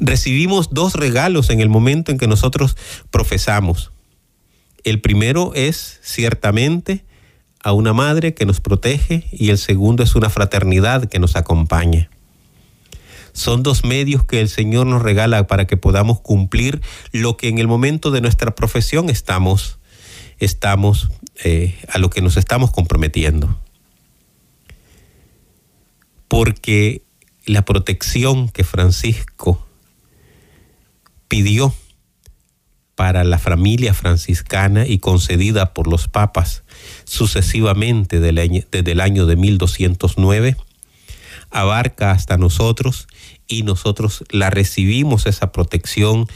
Recibimos 0.04 0.70
dos 0.72 0.94
regalos 0.94 1.48
en 1.50 1.60
el 1.60 1.68
momento 1.68 2.10
en 2.10 2.18
que 2.18 2.26
nosotros 2.26 2.76
profesamos. 3.12 3.92
El 4.82 5.00
primero 5.00 5.52
es 5.54 6.00
ciertamente 6.02 7.04
a 7.62 7.72
una 7.72 7.92
madre 7.92 8.34
que 8.34 8.44
nos 8.44 8.60
protege 8.60 9.28
y 9.30 9.50
el 9.50 9.58
segundo 9.58 10.02
es 10.02 10.16
una 10.16 10.28
fraternidad 10.28 11.04
que 11.04 11.20
nos 11.20 11.36
acompaña. 11.36 12.10
Son 13.32 13.62
dos 13.62 13.84
medios 13.84 14.26
que 14.26 14.40
el 14.40 14.48
Señor 14.48 14.88
nos 14.88 15.02
regala 15.02 15.46
para 15.46 15.68
que 15.68 15.76
podamos 15.76 16.18
cumplir 16.20 16.80
lo 17.12 17.36
que 17.36 17.46
en 17.46 17.58
el 17.58 17.68
momento 17.68 18.10
de 18.10 18.22
nuestra 18.22 18.56
profesión 18.56 19.08
estamos, 19.08 19.78
estamos 20.40 21.10
eh, 21.44 21.78
a 21.88 21.98
lo 21.98 22.10
que 22.10 22.22
nos 22.22 22.36
estamos 22.36 22.72
comprometiendo. 22.72 23.56
Porque 26.26 27.02
la 27.46 27.64
protección 27.64 28.48
que 28.48 28.64
Francisco 28.64 29.64
pidió 31.32 31.72
para 32.94 33.24
la 33.24 33.38
familia 33.38 33.94
franciscana 33.94 34.86
y 34.86 34.98
concedida 34.98 35.72
por 35.72 35.86
los 35.86 36.06
papas 36.06 36.62
sucesivamente 37.04 38.20
desde 38.20 38.92
el 38.92 39.00
año 39.00 39.24
de 39.24 39.36
1209, 39.36 40.58
abarca 41.50 42.10
hasta 42.10 42.36
nosotros 42.36 43.08
y 43.48 43.62
nosotros 43.62 44.24
la 44.28 44.50
recibimos 44.50 45.24
esa 45.24 45.52
protección, 45.52 46.26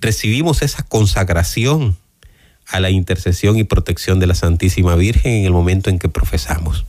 recibimos 0.00 0.62
esa 0.62 0.82
consagración 0.82 1.96
a 2.66 2.80
la 2.80 2.90
intercesión 2.90 3.56
y 3.56 3.62
protección 3.62 4.18
de 4.18 4.26
la 4.26 4.34
Santísima 4.34 4.96
Virgen 4.96 5.32
en 5.32 5.44
el 5.44 5.52
momento 5.52 5.90
en 5.90 6.00
que 6.00 6.08
profesamos. 6.08 6.84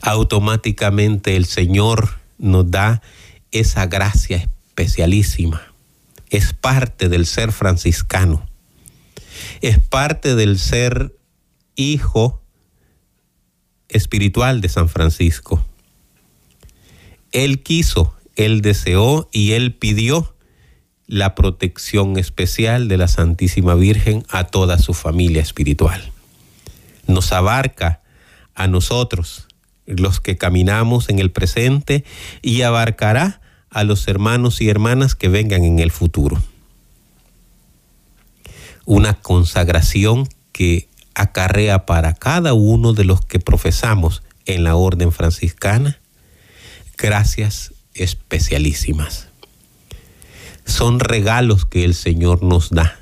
Automáticamente 0.00 1.36
el 1.36 1.44
Señor 1.44 2.18
nos 2.38 2.70
da 2.70 3.02
esa 3.54 3.86
gracia 3.86 4.50
especialísima. 4.66 5.62
Es 6.28 6.52
parte 6.52 7.08
del 7.08 7.24
ser 7.24 7.52
franciscano. 7.52 8.46
Es 9.60 9.78
parte 9.78 10.34
del 10.34 10.58
ser 10.58 11.16
hijo 11.76 12.42
espiritual 13.88 14.60
de 14.60 14.68
San 14.68 14.88
Francisco. 14.88 15.64
Él 17.30 17.62
quiso, 17.62 18.16
él 18.34 18.60
deseó 18.60 19.28
y 19.32 19.52
él 19.52 19.74
pidió 19.74 20.34
la 21.06 21.36
protección 21.36 22.18
especial 22.18 22.88
de 22.88 22.96
la 22.96 23.06
Santísima 23.06 23.74
Virgen 23.76 24.24
a 24.30 24.44
toda 24.44 24.78
su 24.78 24.94
familia 24.94 25.42
espiritual. 25.42 26.12
Nos 27.06 27.32
abarca 27.32 28.02
a 28.56 28.66
nosotros, 28.66 29.46
los 29.86 30.20
que 30.20 30.36
caminamos 30.36 31.08
en 31.08 31.20
el 31.20 31.30
presente, 31.30 32.04
y 32.42 32.62
abarcará 32.62 33.42
a 33.74 33.82
los 33.82 34.06
hermanos 34.06 34.60
y 34.60 34.70
hermanas 34.70 35.16
que 35.16 35.28
vengan 35.28 35.64
en 35.64 35.80
el 35.80 35.90
futuro. 35.90 36.40
Una 38.86 39.14
consagración 39.14 40.28
que 40.52 40.88
acarrea 41.14 41.84
para 41.84 42.14
cada 42.14 42.54
uno 42.54 42.92
de 42.92 43.04
los 43.04 43.24
que 43.24 43.40
profesamos 43.40 44.22
en 44.46 44.62
la 44.62 44.76
orden 44.76 45.10
franciscana 45.10 45.98
gracias 46.96 47.74
especialísimas. 47.94 49.28
Son 50.64 51.00
regalos 51.00 51.66
que 51.66 51.84
el 51.84 51.94
Señor 51.94 52.44
nos 52.44 52.70
da, 52.70 53.00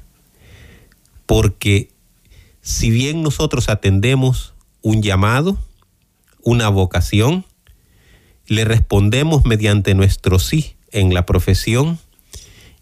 porque 1.26 1.90
si 2.62 2.90
bien 2.90 3.22
nosotros 3.22 3.68
atendemos 3.68 4.54
un 4.80 5.02
llamado, 5.02 5.58
una 6.42 6.70
vocación, 6.70 7.44
le 8.46 8.64
respondemos 8.64 9.44
mediante 9.44 9.94
nuestro 9.94 10.38
sí 10.38 10.76
en 10.90 11.14
la 11.14 11.24
profesión, 11.26 11.98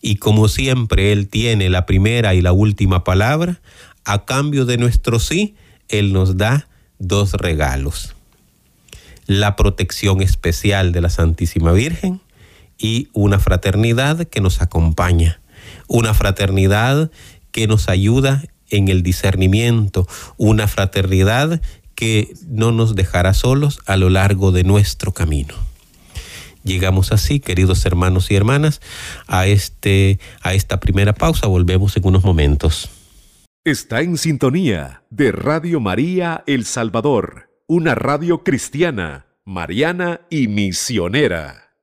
y 0.03 0.17
como 0.17 0.49
siempre 0.49 1.13
Él 1.13 1.29
tiene 1.29 1.69
la 1.69 1.85
primera 1.87 2.35
y 2.35 2.41
la 2.41 2.53
última 2.53 3.05
palabra, 3.05 3.61
a 4.05 4.25
cambio 4.25 4.65
de 4.65 4.79
nuestro 4.79 5.19
sí, 5.19 5.55
Él 5.89 6.13
nos 6.13 6.37
da 6.37 6.69
dos 6.99 7.33
regalos. 7.35 8.15
la 9.27 9.55
protección 9.55 10.23
especial 10.23 10.91
de 10.91 11.01
la 11.01 11.09
Santísima 11.09 11.71
Virgen 11.71 12.21
y 12.79 13.09
una 13.13 13.39
fraternidad 13.39 14.27
que 14.27 14.41
nos 14.41 14.61
acompaña, 14.61 15.41
una 15.87 16.15
fraternidad 16.15 17.13
que 17.53 17.69
nos 17.69 17.89
ayuda 17.89 18.43
en 18.71 18.89
el 18.89 19.05
discernimiento, 19.05 20.09
una 20.37 20.67
fraternidad 20.67 21.61
que 22.01 22.33
no 22.49 22.73
nos 22.73 22.95
dejará 22.95 23.35
solos 23.35 23.79
a 23.85 23.99
lo 23.99 24.09
largo 24.09 24.53
de 24.53 24.65
nuestro 24.65 25.13
camino. 25.13 25.55
Llegamos 26.65 27.13
así, 27.13 27.41
queridos 27.41 27.85
hermanos 27.85 28.31
y 28.31 28.37
hermanas, 28.37 28.81
a, 29.27 29.47
este, 29.47 30.19
a 30.41 30.55
esta 30.55 30.81
primera 30.81 31.13
pausa. 31.13 31.47
Volvemos 31.47 31.95
en 31.99 32.07
unos 32.07 32.25
momentos. 32.25 32.89
Está 33.65 34.01
en 34.01 34.17
sintonía 34.17 35.03
de 35.11 35.31
Radio 35.31 35.79
María 35.79 36.43
El 36.47 36.65
Salvador, 36.65 37.51
una 37.67 37.95
radio 37.95 38.45
cristiana, 38.45 39.27
mariana 39.45 40.23
y 40.31 40.49
misionera. 40.49 41.75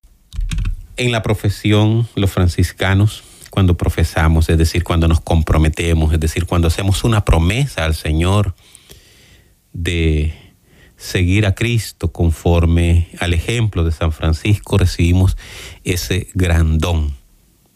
En 0.95 1.11
la 1.11 1.21
profesión, 1.21 2.07
los 2.15 2.31
franciscanos, 2.31 3.23
cuando 3.51 3.77
profesamos, 3.77 4.49
es 4.49 4.57
decir, 4.57 4.83
cuando 4.83 5.07
nos 5.07 5.21
comprometemos, 5.21 6.11
es 6.11 6.19
decir, 6.19 6.47
cuando 6.47 6.69
hacemos 6.69 7.03
una 7.03 7.23
promesa 7.23 7.85
al 7.85 7.93
Señor 7.93 8.55
de 9.77 10.33
seguir 10.97 11.45
a 11.45 11.53
Cristo 11.53 12.11
conforme 12.11 13.07
al 13.19 13.33
ejemplo 13.33 13.83
de 13.83 13.91
San 13.91 14.11
Francisco, 14.11 14.77
recibimos 14.77 15.37
ese 15.83 16.27
gran 16.33 16.79
don 16.79 17.13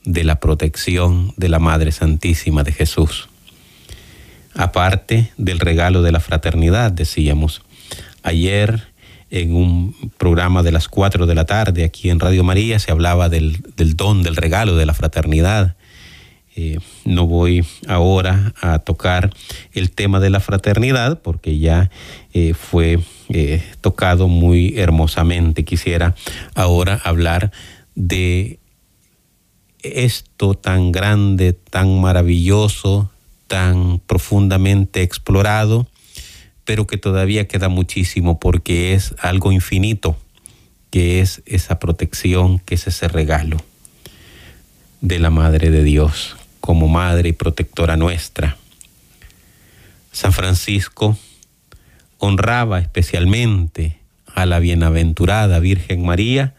de 0.03 0.23
la 0.23 0.39
protección 0.39 1.33
de 1.37 1.47
la 1.47 1.59
Madre 1.59 1.91
Santísima 1.91 2.63
de 2.63 2.71
Jesús. 2.71 3.29
Aparte 4.55 5.31
del 5.37 5.59
regalo 5.59 6.01
de 6.01 6.11
la 6.11 6.19
fraternidad, 6.19 6.91
decíamos, 6.91 7.61
ayer 8.23 8.91
en 9.29 9.55
un 9.55 9.95
programa 10.17 10.63
de 10.63 10.71
las 10.71 10.89
4 10.89 11.27
de 11.27 11.35
la 11.35 11.45
tarde 11.45 11.85
aquí 11.85 12.09
en 12.09 12.19
Radio 12.19 12.43
María 12.43 12.79
se 12.79 12.91
hablaba 12.91 13.29
del, 13.29 13.61
don, 13.95 14.23
del 14.23 14.35
regalo 14.35 14.75
de 14.75 14.85
la 14.87 14.93
fraternidad. 14.93 15.75
Eh, 16.53 16.79
no 17.05 17.27
voy 17.27 17.65
ahora 17.87 18.53
a 18.59 18.79
tocar 18.79 19.33
el 19.71 19.89
tema 19.89 20.19
de 20.19 20.29
la 20.29 20.41
fraternidad 20.41 21.21
porque 21.21 21.57
ya 21.57 21.89
eh, 22.33 22.53
fue 22.53 22.99
eh, 23.29 23.63
tocado 23.79 24.27
muy 24.27 24.77
hermosamente. 24.77 25.63
Quisiera 25.63 26.13
ahora 26.53 26.99
hablar 27.05 27.53
de 27.95 28.59
esto 29.81 30.53
tan 30.53 30.91
grande, 30.91 31.53
tan 31.53 32.01
maravilloso, 32.01 33.09
tan 33.47 33.99
profundamente 33.99 35.03
explorado, 35.03 35.87
pero 36.65 36.85
que 36.85 36.97
todavía 36.97 37.47
queda 37.47 37.69
muchísimo 37.69 38.41
porque 38.41 38.93
es 38.93 39.15
algo 39.19 39.53
infinito, 39.53 40.17
que 40.89 41.21
es 41.21 41.41
esa 41.45 41.79
protección, 41.79 42.59
que 42.59 42.75
es 42.75 42.87
ese 42.87 43.07
regalo 43.07 43.57
de 44.99 45.17
la 45.17 45.29
Madre 45.29 45.71
de 45.71 45.83
Dios 45.83 46.35
como 46.71 46.87
Madre 46.87 47.27
y 47.27 47.33
protectora 47.33 47.97
nuestra. 47.97 48.55
San 50.13 50.31
Francisco 50.31 51.17
honraba 52.17 52.79
especialmente 52.79 53.97
a 54.25 54.45
la 54.45 54.59
bienaventurada 54.59 55.59
Virgen 55.59 56.05
María 56.05 56.55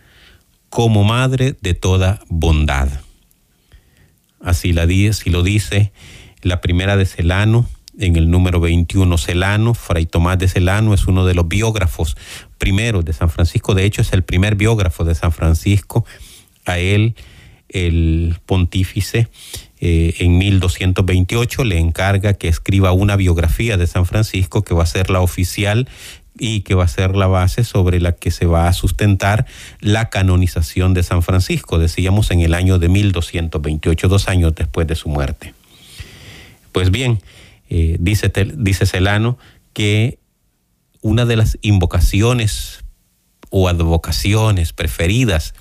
como 0.68 1.02
Madre 1.02 1.56
de 1.62 1.72
toda 1.72 2.20
bondad. 2.28 2.90
Así, 4.38 4.74
lo 4.74 5.42
dice 5.42 5.92
la 6.42 6.60
primera 6.60 6.98
de 6.98 7.06
Celano, 7.06 7.66
en 7.98 8.16
el 8.16 8.30
número 8.30 8.60
21 8.60 9.16
Celano, 9.16 9.72
Fray 9.72 10.04
Tomás 10.04 10.38
de 10.38 10.48
Celano 10.48 10.92
es 10.92 11.06
uno 11.06 11.24
de 11.24 11.32
los 11.32 11.48
biógrafos 11.48 12.18
primeros 12.58 13.02
de 13.06 13.14
San 13.14 13.30
Francisco, 13.30 13.74
de 13.74 13.86
hecho 13.86 14.02
es 14.02 14.12
el 14.12 14.24
primer 14.24 14.56
biógrafo 14.56 15.04
de 15.04 15.14
San 15.14 15.32
Francisco, 15.32 16.04
a 16.66 16.78
él 16.78 17.14
el 17.70 18.36
pontífice 18.44 19.30
eh, 19.84 20.14
en 20.20 20.38
1228 20.38 21.64
le 21.64 21.80
encarga 21.80 22.34
que 22.34 22.46
escriba 22.46 22.92
una 22.92 23.16
biografía 23.16 23.76
de 23.76 23.88
San 23.88 24.06
Francisco 24.06 24.62
que 24.62 24.74
va 24.74 24.84
a 24.84 24.86
ser 24.86 25.10
la 25.10 25.20
oficial 25.20 25.88
y 26.38 26.60
que 26.60 26.76
va 26.76 26.84
a 26.84 26.88
ser 26.88 27.16
la 27.16 27.26
base 27.26 27.64
sobre 27.64 27.98
la 27.98 28.12
que 28.12 28.30
se 28.30 28.46
va 28.46 28.68
a 28.68 28.72
sustentar 28.74 29.44
la 29.80 30.08
canonización 30.08 30.94
de 30.94 31.02
San 31.02 31.24
Francisco, 31.24 31.80
decíamos 31.80 32.30
en 32.30 32.42
el 32.42 32.54
año 32.54 32.78
de 32.78 32.88
1228, 32.88 34.06
dos 34.06 34.28
años 34.28 34.54
después 34.54 34.86
de 34.86 34.94
su 34.94 35.08
muerte. 35.08 35.52
Pues 36.70 36.92
bien, 36.92 37.20
eh, 37.68 37.96
dice, 37.98 38.30
dice 38.54 38.86
Celano 38.86 39.36
que 39.72 40.20
una 41.00 41.24
de 41.24 41.34
las 41.34 41.58
invocaciones 41.60 42.84
o 43.50 43.68
advocaciones 43.68 44.72
preferidas 44.72 45.54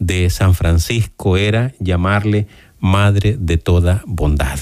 de 0.00 0.28
San 0.30 0.56
Francisco 0.56 1.36
era 1.36 1.74
llamarle 1.78 2.48
Madre 2.82 3.36
de 3.38 3.58
toda 3.58 4.02
bondad. 4.06 4.58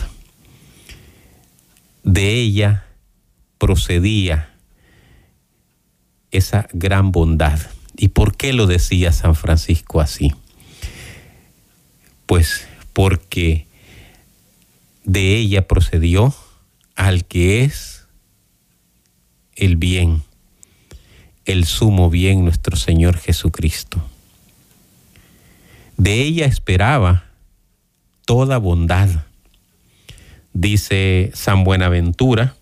De 2.04 2.34
ella 2.34 2.84
procedía 3.56 4.50
esa 6.30 6.68
gran 6.74 7.12
bondad. 7.12 7.58
¿Y 7.96 8.08
por 8.08 8.36
qué 8.36 8.52
lo 8.52 8.66
decía 8.66 9.10
San 9.12 9.34
Francisco 9.34 10.02
así? 10.02 10.34
Pues 12.26 12.68
porque 12.92 13.66
de 15.04 15.36
ella 15.36 15.66
procedió 15.66 16.34
al 16.96 17.24
que 17.24 17.64
es 17.64 18.04
el 19.56 19.78
bien, 19.78 20.22
el 21.46 21.64
sumo 21.64 22.10
bien 22.10 22.44
nuestro 22.44 22.76
Señor 22.76 23.16
Jesucristo. 23.16 24.06
De 25.96 26.20
ella 26.20 26.44
esperaba 26.44 27.29
toda 28.30 28.58
bondad. 28.58 29.08
Dice 30.52 31.32
San 31.34 31.64
Buenaventura 31.64 32.54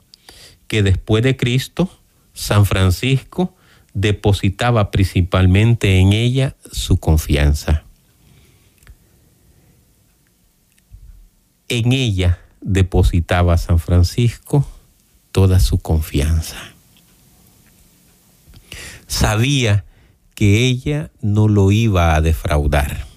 que 0.66 0.82
después 0.82 1.22
de 1.22 1.36
Cristo, 1.36 1.90
San 2.32 2.64
Francisco 2.64 3.54
depositaba 3.92 4.90
principalmente 4.90 5.98
en 5.98 6.14
ella 6.14 6.56
su 6.72 6.96
confianza. 6.96 7.84
En 11.68 11.92
ella 11.92 12.38
depositaba 12.62 13.58
San 13.58 13.78
Francisco 13.78 14.66
toda 15.32 15.60
su 15.60 15.76
confianza. 15.80 16.56
Sabía 19.06 19.84
que 20.34 20.64
ella 20.64 21.10
no 21.20 21.46
lo 21.46 21.70
iba 21.72 22.14
a 22.14 22.22
defraudar 22.22 23.07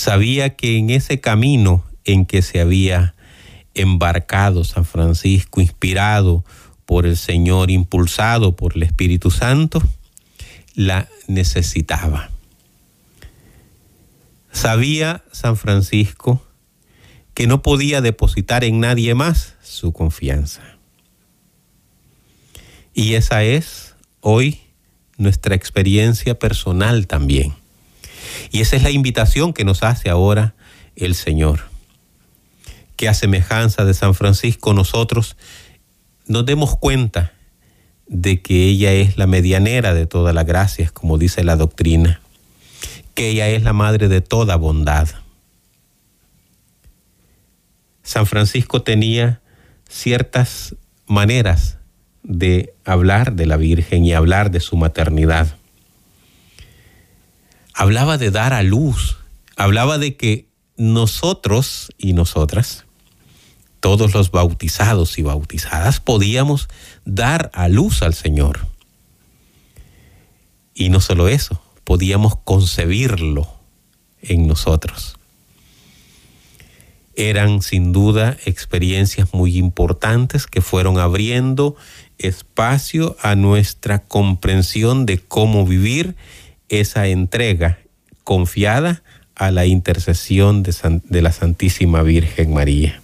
sabía 0.00 0.56
que 0.56 0.78
en 0.78 0.88
ese 0.88 1.20
camino 1.20 1.84
en 2.04 2.24
que 2.24 2.40
se 2.40 2.60
había 2.60 3.14
embarcado 3.74 4.64
San 4.64 4.86
Francisco, 4.86 5.60
inspirado 5.60 6.42
por 6.86 7.04
el 7.04 7.18
Señor, 7.18 7.70
impulsado 7.70 8.56
por 8.56 8.76
el 8.76 8.82
Espíritu 8.82 9.30
Santo, 9.30 9.82
la 10.74 11.06
necesitaba. 11.28 12.30
Sabía 14.50 15.22
San 15.32 15.56
Francisco 15.56 16.42
que 17.34 17.46
no 17.46 17.62
podía 17.62 18.00
depositar 18.00 18.64
en 18.64 18.80
nadie 18.80 19.14
más 19.14 19.54
su 19.62 19.92
confianza. 19.92 20.62
Y 22.94 23.14
esa 23.14 23.44
es 23.44 23.94
hoy 24.20 24.60
nuestra 25.18 25.54
experiencia 25.54 26.38
personal 26.38 27.06
también. 27.06 27.59
Y 28.50 28.60
esa 28.60 28.76
es 28.76 28.82
la 28.82 28.90
invitación 28.90 29.52
que 29.52 29.64
nos 29.64 29.82
hace 29.82 30.10
ahora 30.10 30.54
el 30.96 31.14
Señor. 31.14 31.60
Que 32.96 33.08
a 33.08 33.14
semejanza 33.14 33.84
de 33.84 33.94
San 33.94 34.14
Francisco 34.14 34.74
nosotros 34.74 35.36
nos 36.26 36.46
demos 36.46 36.76
cuenta 36.76 37.32
de 38.06 38.42
que 38.42 38.64
ella 38.64 38.92
es 38.92 39.16
la 39.16 39.26
medianera 39.26 39.94
de 39.94 40.06
todas 40.06 40.34
las 40.34 40.44
gracias, 40.44 40.90
como 40.92 41.16
dice 41.16 41.44
la 41.44 41.56
doctrina, 41.56 42.20
que 43.14 43.28
ella 43.28 43.48
es 43.48 43.62
la 43.62 43.72
madre 43.72 44.08
de 44.08 44.20
toda 44.20 44.56
bondad. 44.56 45.08
San 48.02 48.26
Francisco 48.26 48.82
tenía 48.82 49.40
ciertas 49.88 50.74
maneras 51.06 51.78
de 52.22 52.74
hablar 52.84 53.34
de 53.34 53.46
la 53.46 53.56
Virgen 53.56 54.04
y 54.04 54.12
hablar 54.12 54.50
de 54.50 54.60
su 54.60 54.76
maternidad 54.76 55.56
hablaba 57.80 58.18
de 58.18 58.30
dar 58.30 58.52
a 58.52 58.62
luz, 58.62 59.16
hablaba 59.56 59.96
de 59.96 60.14
que 60.14 60.50
nosotros 60.76 61.90
y 61.96 62.12
nosotras, 62.12 62.84
todos 63.80 64.12
los 64.12 64.30
bautizados 64.30 65.18
y 65.18 65.22
bautizadas, 65.22 65.98
podíamos 65.98 66.68
dar 67.06 67.50
a 67.54 67.68
luz 67.68 68.02
al 68.02 68.12
Señor. 68.12 68.66
Y 70.74 70.90
no 70.90 71.00
solo 71.00 71.26
eso, 71.28 71.62
podíamos 71.84 72.36
concebirlo 72.44 73.48
en 74.20 74.46
nosotros. 74.46 75.16
Eran 77.16 77.62
sin 77.62 77.92
duda 77.92 78.36
experiencias 78.44 79.32
muy 79.32 79.56
importantes 79.56 80.46
que 80.46 80.60
fueron 80.60 80.98
abriendo 80.98 81.76
espacio 82.18 83.16
a 83.22 83.36
nuestra 83.36 84.00
comprensión 84.00 85.06
de 85.06 85.18
cómo 85.18 85.64
vivir 85.64 86.14
esa 86.70 87.08
entrega 87.08 87.78
confiada 88.24 89.02
a 89.34 89.50
la 89.50 89.66
intercesión 89.66 90.62
de, 90.62 91.22
la 91.22 91.32
Santísima 91.32 92.02
Virgen 92.02 92.54
María. 92.54 93.02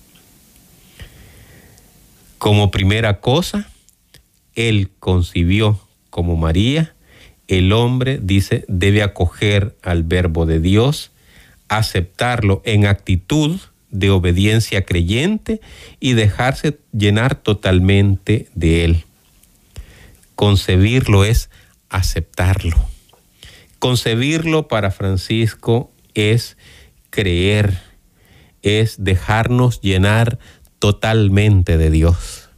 Como 2.38 2.70
primera 2.70 3.20
cosa, 3.20 3.68
Él 4.54 4.90
concibió 4.98 5.80
como 6.10 6.36
María, 6.36 6.94
el 7.48 7.72
hombre, 7.72 8.18
dice, 8.22 8.64
debe 8.68 9.02
acoger 9.02 9.76
al 9.82 10.02
verbo 10.02 10.46
de 10.46 10.60
Dios, 10.60 11.10
aceptarlo 11.68 12.62
en 12.64 12.86
actitud 12.86 13.58
de 13.90 14.10
obediencia 14.10 14.84
creyente 14.84 15.60
y 16.00 16.12
dejarse 16.12 16.78
llenar 16.92 17.34
totalmente 17.34 18.48
de 18.54 18.84
Él. 18.84 19.04
Concebirlo 20.34 21.24
es 21.24 21.50
aceptarlo. 21.88 22.95
Concebirlo 23.86 24.66
para 24.66 24.90
Francisco 24.90 25.92
es 26.12 26.56
creer, 27.10 27.80
es 28.62 28.96
dejarnos 28.98 29.80
llenar 29.80 30.40
totalmente 30.80 31.78
de 31.78 31.92
Dios. 31.92 32.48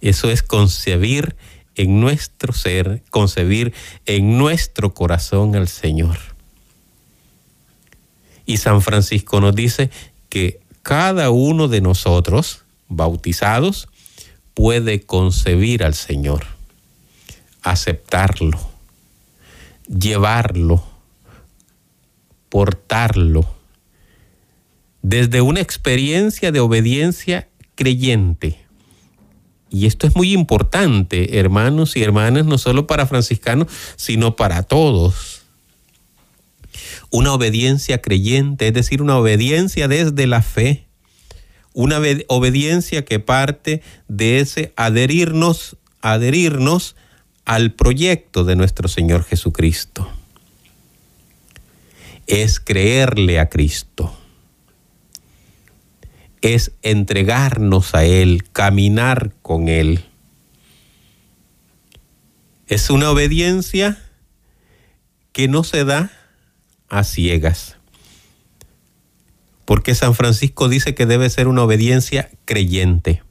Eso 0.00 0.32
es 0.32 0.42
concebir 0.42 1.36
en 1.76 2.00
nuestro 2.00 2.52
ser, 2.52 3.04
concebir 3.10 3.74
en 4.06 4.38
nuestro 4.38 4.92
corazón 4.92 5.54
al 5.54 5.68
Señor. 5.68 6.18
Y 8.44 8.56
San 8.56 8.82
Francisco 8.82 9.40
nos 9.40 9.54
dice 9.54 9.88
que 10.30 10.58
cada 10.82 11.30
uno 11.30 11.68
de 11.68 11.80
nosotros, 11.80 12.64
bautizados, 12.88 13.86
puede 14.54 15.02
concebir 15.02 15.84
al 15.84 15.94
Señor, 15.94 16.44
aceptarlo, 17.62 18.77
llevarlo, 19.88 20.84
portarlo, 22.48 23.46
desde 25.02 25.40
una 25.40 25.60
experiencia 25.60 26.52
de 26.52 26.60
obediencia 26.60 27.48
creyente. 27.74 28.58
Y 29.70 29.86
esto 29.86 30.06
es 30.06 30.16
muy 30.16 30.32
importante, 30.32 31.38
hermanos 31.38 31.96
y 31.96 32.02
hermanas, 32.02 32.46
no 32.46 32.58
solo 32.58 32.86
para 32.86 33.06
franciscanos, 33.06 33.68
sino 33.96 34.34
para 34.36 34.62
todos. 34.62 35.42
Una 37.10 37.32
obediencia 37.32 38.00
creyente, 38.00 38.68
es 38.68 38.74
decir, 38.74 39.02
una 39.02 39.18
obediencia 39.18 39.88
desde 39.88 40.26
la 40.26 40.42
fe, 40.42 40.86
una 41.74 42.00
obediencia 42.28 43.04
que 43.04 43.20
parte 43.20 43.82
de 44.08 44.40
ese 44.40 44.72
adherirnos, 44.76 45.76
adherirnos 46.00 46.96
al 47.48 47.72
proyecto 47.72 48.44
de 48.44 48.54
nuestro 48.54 48.86
Señor 48.86 49.24
Jesucristo. 49.24 50.08
Es 52.28 52.60
creerle 52.60 53.40
a 53.40 53.48
Cristo 53.48 54.16
es 56.40 56.72
entregarnos 56.82 57.94
a 57.94 58.04
Él, 58.04 58.44
caminar 58.52 59.32
con 59.42 59.68
Él. 59.68 60.04
Es 62.66 62.90
una 62.90 63.10
obediencia 63.10 63.98
que 65.32 65.48
no 65.48 65.64
se 65.64 65.84
da 65.84 66.10
a 66.88 67.04
ciegas. 67.04 67.76
Porque 69.64 69.94
San 69.94 70.14
Francisco 70.14 70.68
dice 70.68 70.94
que 70.94 71.06
debe 71.06 71.28
ser 71.28 71.48
una 71.48 71.62
obediencia 71.62 72.30
creyente. 72.44 73.22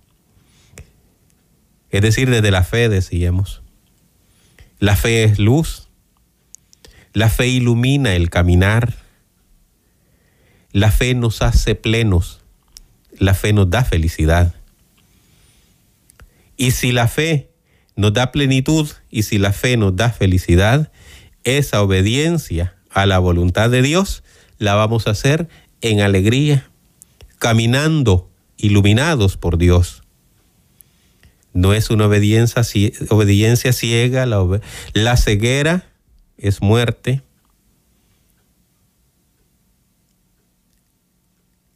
Es 1.90 2.02
decir, 2.02 2.30
desde 2.30 2.52
la 2.52 2.64
fe 2.64 2.90
decíamos. 2.90 3.64
La 4.80 4.96
fe 4.96 5.24
es 5.24 5.40
luz. 5.40 5.88
La 7.14 7.30
fe 7.30 7.48
ilumina 7.48 8.16
el 8.16 8.30
caminar. 8.30 8.94
La 10.72 10.92
fe 10.92 11.14
nos 11.16 11.42
hace 11.42 11.76
plenos 11.76 12.42
la 13.20 13.34
fe 13.34 13.54
nos 13.54 13.70
da 13.70 13.84
felicidad. 13.84 14.54
Y 16.56 16.72
si 16.72 16.92
la 16.92 17.08
fe 17.08 17.50
nos 17.96 18.14
da 18.14 18.32
plenitud 18.32 18.90
y 19.10 19.24
si 19.24 19.38
la 19.38 19.54
fe 19.54 19.78
nos 19.78 19.96
da 19.96 20.12
felicidad, 20.12 20.92
esa 21.44 21.82
obediencia 21.82 22.76
a 22.92 23.06
la 23.06 23.20
voluntad 23.20 23.70
de 23.70 23.82
Dios 23.82 24.24
la 24.58 24.76
vamos 24.76 25.08
a 25.08 25.12
hacer 25.12 25.48
en 25.82 26.02
alegría, 26.02 26.70
caminando 27.40 28.30
iluminados 28.58 29.38
por 29.38 29.58
Dios. 29.58 30.04
No 31.54 31.74
es 31.74 31.90
una 31.90 32.06
obediencia, 32.06 32.64
ciega, 32.64 34.26
la 34.94 35.18
ceguera 35.18 35.86
es 36.38 36.62
muerte. 36.62 37.22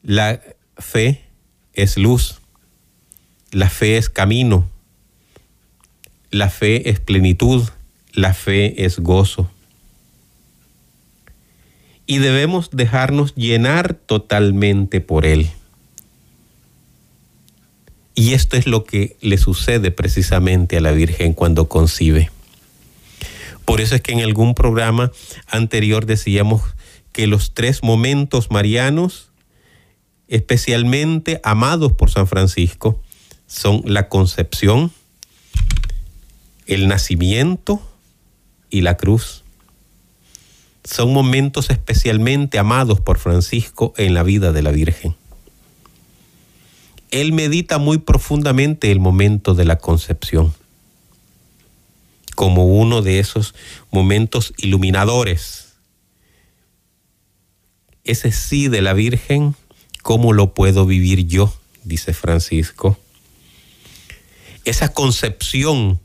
La 0.03 0.41
fe 0.77 1.21
es 1.73 1.97
luz, 1.97 2.41
la 3.51 3.69
fe 3.69 3.97
es 3.97 4.09
camino, 4.09 4.67
la 6.31 6.49
fe 6.49 6.89
es 6.89 6.99
plenitud, 6.99 7.69
la 8.13 8.33
fe 8.33 8.83
es 8.85 8.99
gozo. 8.99 9.49
Y 12.07 12.17
debemos 12.17 12.71
dejarnos 12.71 13.35
llenar 13.35 13.93
totalmente 13.93 15.01
por 15.01 15.25
Él. 15.25 15.51
Y 18.15 18.33
esto 18.33 18.57
es 18.57 18.67
lo 18.67 18.83
que 18.83 19.17
le 19.21 19.37
sucede 19.37 19.91
precisamente 19.91 20.77
a 20.77 20.81
la 20.81 20.91
Virgen 20.91 21.33
cuando 21.33 21.67
concibe. 21.69 22.29
Por 23.65 23.79
eso 23.79 23.95
es 23.95 24.01
que 24.01 24.11
en 24.11 24.21
algún 24.21 24.53
programa 24.53 25.11
anterior 25.47 26.05
decíamos 26.05 26.61
que 27.11 27.27
los 27.27 27.53
tres 27.53 27.83
momentos 27.83 28.51
marianos 28.51 29.31
especialmente 30.27 31.41
amados 31.43 31.91
por 31.91 32.09
San 32.09 32.25
Francisco 32.25 33.01
son 33.47 33.81
la 33.85 34.07
concepción, 34.07 34.91
el 36.67 36.87
nacimiento 36.87 37.81
y 38.69 38.81
la 38.81 38.95
cruz. 38.95 39.43
Son 40.85 41.13
momentos 41.13 41.69
especialmente 41.69 42.59
amados 42.59 43.01
por 43.01 43.19
Francisco 43.19 43.93
en 43.97 44.13
la 44.13 44.23
vida 44.23 44.53
de 44.53 44.61
la 44.61 44.71
Virgen. 44.71 45.15
Él 47.11 47.33
medita 47.33 47.77
muy 47.77 47.97
profundamente 47.97 48.91
el 48.91 48.99
momento 48.99 49.53
de 49.53 49.65
la 49.65 49.77
concepción 49.77 50.53
como 52.35 52.65
uno 52.65 53.01
de 53.01 53.19
esos 53.19 53.53
momentos 53.91 54.53
iluminadores. 54.57 55.73
Ese 58.03 58.31
sí 58.31 58.67
de 58.67 58.81
la 58.81 58.93
Virgen 58.93 59.55
¿Cómo 60.01 60.33
lo 60.33 60.53
puedo 60.53 60.85
vivir 60.85 61.27
yo? 61.27 61.53
Dice 61.83 62.13
Francisco. 62.13 62.97
Esa 64.65 64.93
concepción 64.93 65.99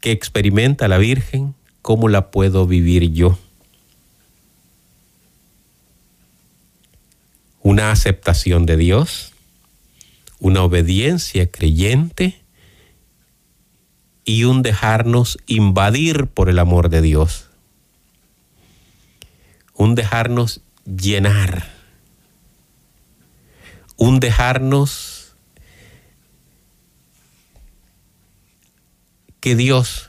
que 0.00 0.12
experimenta 0.12 0.88
la 0.88 0.98
Virgen, 0.98 1.54
¿cómo 1.82 2.08
la 2.08 2.30
puedo 2.30 2.66
vivir 2.66 3.12
yo? 3.12 3.38
Una 7.62 7.92
aceptación 7.92 8.66
de 8.66 8.76
Dios, 8.76 9.29
una 10.40 10.62
obediencia 10.62 11.50
creyente 11.50 12.42
y 14.24 14.44
un 14.44 14.62
dejarnos 14.62 15.38
invadir 15.46 16.26
por 16.26 16.48
el 16.48 16.58
amor 16.58 16.88
de 16.88 17.02
Dios. 17.02 17.50
Un 19.74 19.94
dejarnos 19.94 20.62
llenar 20.84 21.80
un 24.00 24.18
dejarnos 24.18 25.34
que 29.40 29.54
Dios 29.54 30.08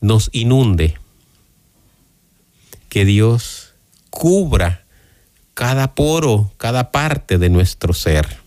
nos 0.00 0.30
inunde, 0.32 0.96
que 2.88 3.04
Dios 3.04 3.74
cubra 4.10 4.84
cada 5.54 5.96
poro, 5.96 6.52
cada 6.56 6.92
parte 6.92 7.38
de 7.38 7.50
nuestro 7.50 7.92
ser. 7.94 8.43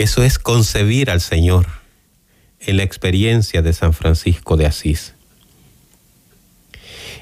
Eso 0.00 0.22
es 0.22 0.38
concebir 0.38 1.10
al 1.10 1.20
Señor 1.20 1.66
en 2.58 2.78
la 2.78 2.84
experiencia 2.84 3.60
de 3.60 3.74
San 3.74 3.92
Francisco 3.92 4.56
de 4.56 4.64
Asís. 4.64 5.12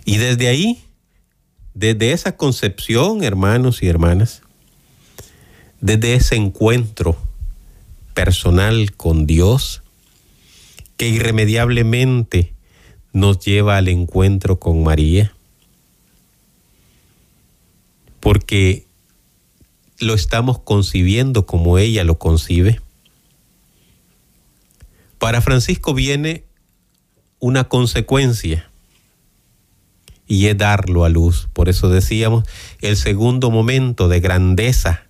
Y 0.05 0.19
desde 0.19 0.47
ahí 0.47 0.85
desde 1.75 2.11
esa 2.11 2.37
concepción, 2.37 3.23
hermanos 3.23 3.85
y 3.85 3.88
hermanas, 3.88 4.43
desde 5.81 6.14
ese 6.14 6.35
encuentro 6.35 7.17
personal 8.14 8.93
con 8.97 9.27
Dios, 9.27 9.83
que 10.97 11.09
irremediablemente 11.09 12.53
nos 13.12 13.38
lleva 13.38 13.77
al 13.77 13.87
encuentro 13.87 14.61
con 14.61 14.83
María, 14.83 15.33
porque 18.19 18.88
lo 19.98 20.14
estamos 20.14 20.58
concibiendo 20.58 21.46
como 21.46 21.78
ella 21.78 22.04
lo 22.04 22.18
concibe. 22.18 22.80
Para 25.18 25.40
Francisco 25.40 25.94
viene 25.94 26.44
una 27.40 27.64
consecuencia 27.64 28.70
y 30.26 30.46
es 30.46 30.56
darlo 30.56 31.04
a 31.04 31.08
luz. 31.08 31.48
Por 31.52 31.68
eso 31.68 31.88
decíamos, 31.88 32.44
el 32.80 32.96
segundo 32.96 33.50
momento 33.50 34.08
de 34.08 34.20
grandeza 34.20 35.02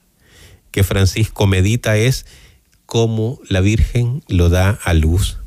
que 0.71 0.85
Francisco 0.85 1.47
medita 1.47 1.97
es 1.97 2.25
cómo 2.87 3.41
la 3.49 3.61
Virgen 3.61 4.23
lo 4.29 4.49
da 4.49 4.79
a 4.85 4.95
luz. 4.95 5.39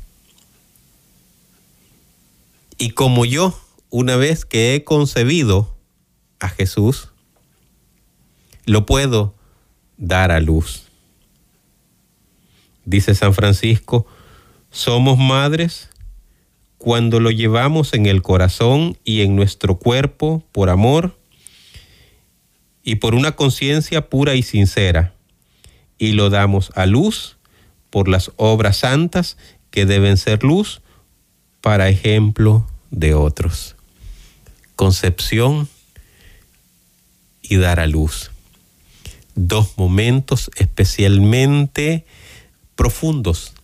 Y 2.78 2.90
como 2.90 3.24
yo, 3.24 3.58
una 3.90 4.16
vez 4.16 4.44
que 4.44 4.74
he 4.74 4.84
concebido 4.84 5.74
a 6.38 6.48
Jesús, 6.48 7.11
lo 8.64 8.86
puedo 8.86 9.34
dar 9.96 10.30
a 10.30 10.40
luz. 10.40 10.84
Dice 12.84 13.14
San 13.14 13.34
Francisco, 13.34 14.06
somos 14.70 15.18
madres 15.18 15.88
cuando 16.78 17.20
lo 17.20 17.30
llevamos 17.30 17.94
en 17.94 18.06
el 18.06 18.22
corazón 18.22 18.98
y 19.04 19.22
en 19.22 19.36
nuestro 19.36 19.78
cuerpo 19.78 20.42
por 20.50 20.68
amor 20.68 21.16
y 22.82 22.96
por 22.96 23.14
una 23.14 23.32
conciencia 23.32 24.08
pura 24.08 24.34
y 24.34 24.42
sincera, 24.42 25.14
y 25.98 26.12
lo 26.12 26.30
damos 26.30 26.72
a 26.74 26.86
luz 26.86 27.36
por 27.90 28.08
las 28.08 28.32
obras 28.36 28.78
santas 28.78 29.36
que 29.70 29.86
deben 29.86 30.16
ser 30.16 30.42
luz 30.42 30.82
para 31.60 31.88
ejemplo 31.88 32.66
de 32.90 33.14
otros. 33.14 33.76
Concepción 34.74 35.68
y 37.42 37.56
dar 37.58 37.78
a 37.78 37.86
luz. 37.86 38.31
Dos 39.34 39.74
momentos 39.76 40.50
especialmente 40.56 42.04
profundos 42.74 43.54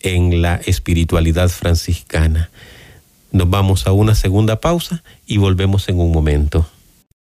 en 0.00 0.42
la 0.42 0.56
espiritualidad 0.56 1.48
franciscana. 1.48 2.50
Nos 3.30 3.48
vamos 3.48 3.86
a 3.86 3.92
una 3.92 4.14
segunda 4.14 4.60
pausa 4.60 5.02
y 5.26 5.38
volvemos 5.38 5.88
en 5.88 5.98
un 6.00 6.12
momento. 6.12 6.68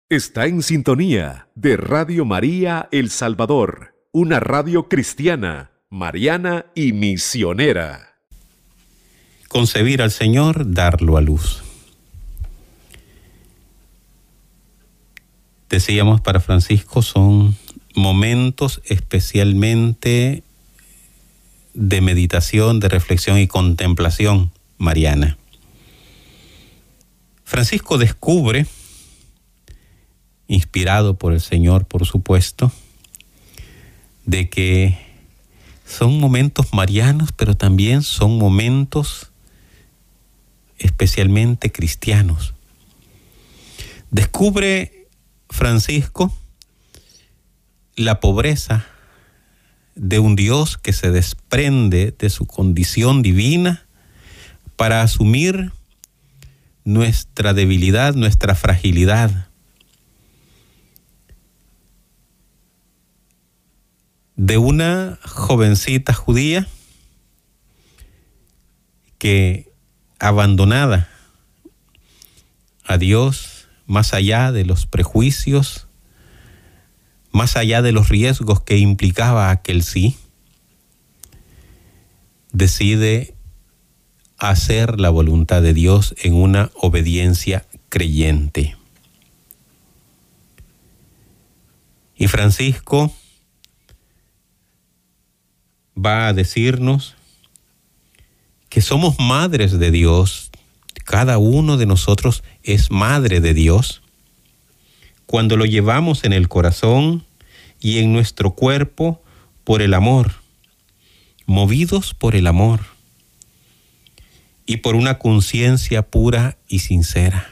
Está 0.09 0.45
en 0.45 0.61
sintonía 0.61 1.47
de 1.55 1.77
Radio 1.77 2.25
María 2.25 2.89
El 2.91 3.09
Salvador, 3.09 3.95
una 4.11 4.41
radio 4.41 4.89
cristiana, 4.89 5.71
mariana 5.89 6.65
y 6.75 6.91
misionera. 6.91 8.15
Concebir 9.47 10.01
al 10.01 10.11
Señor, 10.11 10.73
darlo 10.73 11.17
a 11.17 11.21
luz. 11.21 11.63
Decíamos 15.69 16.19
para 16.19 16.41
Francisco 16.41 17.01
son 17.01 17.55
momentos 17.95 18.81
especialmente 18.85 20.43
de 21.73 22.01
meditación, 22.01 22.79
de 22.79 22.89
reflexión 22.89 23.37
y 23.37 23.47
contemplación 23.47 24.51
mariana. 24.77 25.37
Francisco 27.43 27.97
descubre, 27.97 28.65
inspirado 30.47 31.15
por 31.15 31.33
el 31.33 31.41
Señor, 31.41 31.85
por 31.85 32.05
supuesto, 32.05 32.71
de 34.25 34.49
que 34.49 34.97
son 35.85 36.19
momentos 36.19 36.73
marianos, 36.73 37.31
pero 37.33 37.55
también 37.55 38.01
son 38.03 38.37
momentos 38.37 39.31
especialmente 40.77 41.71
cristianos. 41.71 42.53
Descubre 44.09 45.07
Francisco 45.49 46.33
la 47.95 48.19
pobreza 48.19 48.85
de 49.95 50.19
un 50.19 50.35
Dios 50.35 50.77
que 50.77 50.93
se 50.93 51.11
desprende 51.11 52.15
de 52.17 52.29
su 52.29 52.45
condición 52.45 53.21
divina 53.21 53.85
para 54.75 55.01
asumir 55.01 55.71
nuestra 56.83 57.53
debilidad, 57.53 58.15
nuestra 58.15 58.55
fragilidad. 58.55 59.47
De 64.35 64.57
una 64.57 65.19
jovencita 65.23 66.13
judía 66.13 66.67
que 69.19 69.71
abandonada 70.17 71.09
a 72.85 72.97
Dios 72.97 73.67
más 73.85 74.13
allá 74.13 74.51
de 74.51 74.65
los 74.65 74.87
prejuicios, 74.87 75.87
más 77.31 77.55
allá 77.55 77.81
de 77.81 77.91
los 77.91 78.09
riesgos 78.09 78.61
que 78.61 78.77
implicaba 78.77 79.51
aquel 79.51 79.83
sí, 79.83 80.17
decide 82.51 83.33
hacer 84.37 84.99
la 84.99 85.09
voluntad 85.09 85.61
de 85.61 85.73
Dios 85.73 86.15
en 86.21 86.33
una 86.33 86.71
obediencia 86.75 87.65
creyente. 87.89 88.75
Y 92.15 92.27
Francisco 92.27 93.13
va 95.97 96.27
a 96.27 96.33
decirnos 96.33 97.15
que 98.69 98.81
somos 98.81 99.19
madres 99.19 99.77
de 99.77 99.91
Dios, 99.91 100.51
cada 101.05 101.37
uno 101.37 101.77
de 101.77 101.85
nosotros 101.85 102.43
es 102.63 102.91
madre 102.91 103.41
de 103.41 103.53
Dios 103.53 104.01
cuando 105.31 105.55
lo 105.55 105.63
llevamos 105.63 106.25
en 106.25 106.33
el 106.33 106.49
corazón 106.49 107.25
y 107.79 107.99
en 107.99 108.11
nuestro 108.11 108.51
cuerpo 108.51 109.23
por 109.63 109.81
el 109.81 109.93
amor, 109.93 110.33
movidos 111.45 112.13
por 112.13 112.35
el 112.35 112.47
amor 112.47 112.81
y 114.65 114.77
por 114.77 114.95
una 114.95 115.19
conciencia 115.19 116.01
pura 116.01 116.57
y 116.67 116.79
sincera. 116.79 117.49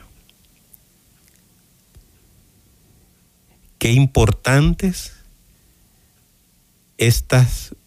Qué 3.78 3.94
importantes 3.94 5.14
estas 6.98 7.78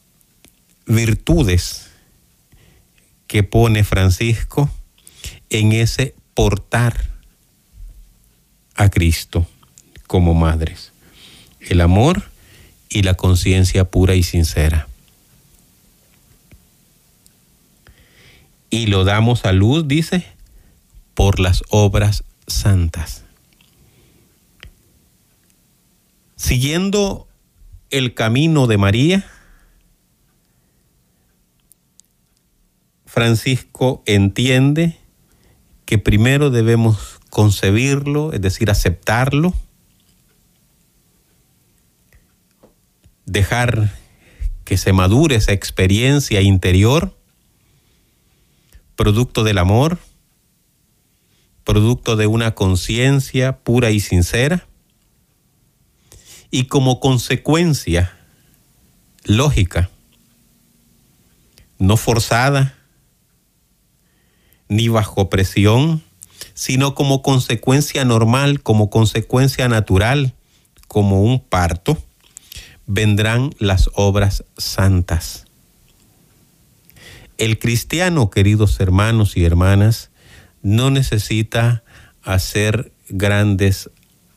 virtudes 0.86 1.90
que 3.26 3.42
pone 3.42 3.84
Francisco 3.84 4.70
en 5.50 5.72
ese 5.72 6.14
portar 6.32 7.10
a 8.74 8.88
Cristo 8.88 9.46
como 10.12 10.34
madres. 10.34 10.92
El 11.58 11.80
amor 11.80 12.24
y 12.90 13.00
la 13.00 13.14
conciencia 13.14 13.84
pura 13.84 14.14
y 14.14 14.22
sincera. 14.22 14.86
Y 18.68 18.88
lo 18.88 19.04
damos 19.04 19.46
a 19.46 19.52
luz, 19.52 19.88
dice, 19.88 20.26
por 21.14 21.40
las 21.40 21.62
obras 21.70 22.24
santas. 22.46 23.24
Siguiendo 26.36 27.26
el 27.88 28.12
camino 28.12 28.66
de 28.66 28.76
María, 28.76 29.26
Francisco 33.06 34.02
entiende 34.04 34.98
que 35.86 35.96
primero 35.96 36.50
debemos 36.50 37.18
concebirlo, 37.30 38.34
es 38.34 38.42
decir, 38.42 38.70
aceptarlo, 38.70 39.54
dejar 43.32 43.90
que 44.64 44.76
se 44.76 44.92
madure 44.92 45.36
esa 45.36 45.52
experiencia 45.52 46.42
interior, 46.42 47.16
producto 48.94 49.42
del 49.42 49.56
amor, 49.56 49.98
producto 51.64 52.16
de 52.16 52.26
una 52.26 52.54
conciencia 52.54 53.58
pura 53.58 53.90
y 53.90 54.00
sincera, 54.00 54.66
y 56.50 56.64
como 56.64 57.00
consecuencia 57.00 58.14
lógica, 59.24 59.88
no 61.78 61.96
forzada, 61.96 62.74
ni 64.68 64.88
bajo 64.88 65.30
presión, 65.30 66.02
sino 66.52 66.94
como 66.94 67.22
consecuencia 67.22 68.04
normal, 68.04 68.62
como 68.62 68.90
consecuencia 68.90 69.68
natural, 69.68 70.34
como 70.86 71.22
un 71.22 71.40
parto, 71.40 71.96
vendrán 72.86 73.54
las 73.58 73.90
obras 73.94 74.44
santas. 74.56 75.46
El 77.38 77.58
cristiano, 77.58 78.30
queridos 78.30 78.78
hermanos 78.80 79.36
y 79.36 79.44
hermanas, 79.44 80.10
no 80.62 80.90
necesita 80.90 81.82
hacer 82.22 82.92
grandes 83.08 83.90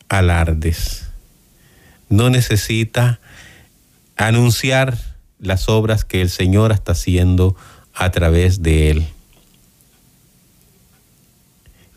alardes, 0.08 1.08
no 2.08 2.30
necesita 2.30 3.20
anunciar 4.16 4.98
las 5.38 5.68
obras 5.68 6.04
que 6.04 6.22
el 6.22 6.30
Señor 6.30 6.72
está 6.72 6.92
haciendo 6.92 7.56
a 7.94 8.10
través 8.10 8.62
de 8.62 8.90
él. 8.90 9.06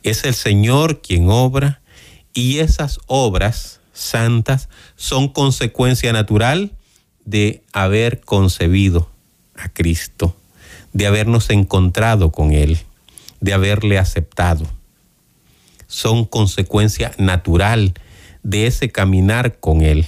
Es 0.04 0.24
el 0.24 0.34
Señor 0.34 1.02
quien 1.02 1.30
obra 1.30 1.82
y 2.34 2.60
esas 2.60 3.00
obras 3.08 3.79
santas 4.00 4.70
son 4.96 5.28
consecuencia 5.30 6.14
natural 6.14 6.72
de 7.26 7.64
haber 7.74 8.22
concebido 8.22 9.10
a 9.56 9.70
Cristo, 9.70 10.36
de 10.94 11.06
habernos 11.06 11.50
encontrado 11.50 12.32
con 12.32 12.52
Él, 12.52 12.80
de 13.42 13.54
haberle 13.54 13.98
aceptado. 13.98 14.66
Son 15.88 16.26
consecuencia 16.26 17.12
natural 17.18 17.94
de 18.44 18.68
ese 18.68 18.90
caminar 18.90 19.60
con 19.60 19.82
Él. 19.82 20.08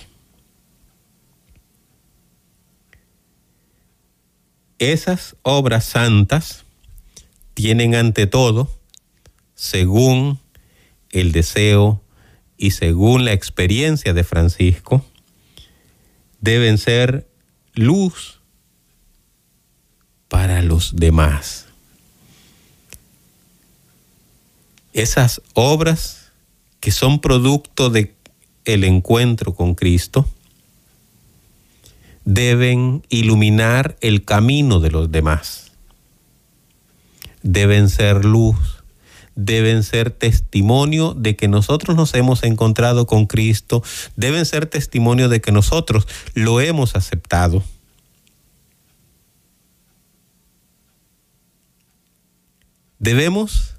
Esas 4.80 5.36
obras 5.44 5.86
santas 5.86 6.64
tienen 7.54 7.94
ante 7.94 8.26
todo, 8.26 8.72
según 9.54 10.40
el 11.12 11.32
deseo 11.32 12.02
y 12.62 12.72
según 12.72 13.26
la 13.26 13.34
experiencia 13.34 14.14
de 14.14 14.24
Francisco, 14.24 15.04
deben 16.42 16.78
ser 16.78 17.28
luz 17.74 18.40
para 20.28 20.62
los 20.62 20.96
demás. 20.96 21.66
Esas 24.94 25.42
obras 25.56 26.32
que 26.80 26.92
son 26.92 27.20
producto 27.20 27.90
de 27.90 28.14
el 28.66 28.84
encuentro 28.84 29.56
con 29.56 29.74
Cristo 29.74 30.30
deben 32.26 33.04
iluminar 33.10 33.98
el 34.02 34.24
camino 34.24 34.80
de 34.80 34.92
los 34.92 35.12
demás. 35.12 35.72
Deben 37.42 37.90
ser 37.90 38.24
luz, 38.24 38.71
deben 39.36 39.84
ser 39.84 40.12
testimonio 40.12 41.14
de 41.14 41.36
que 41.36 41.48
nosotros 41.48 41.96
nos 41.96 42.14
hemos 42.14 42.44
encontrado 42.44 43.08
con 43.08 43.26
Cristo, 43.26 43.84
deben 44.16 44.46
ser 44.46 44.66
testimonio 44.66 45.30
de 45.30 45.42
que 45.42 45.52
nosotros 45.52 46.08
lo 46.34 46.62
hemos 46.62 46.96
aceptado. 46.96 47.64
Debemos 53.00 53.76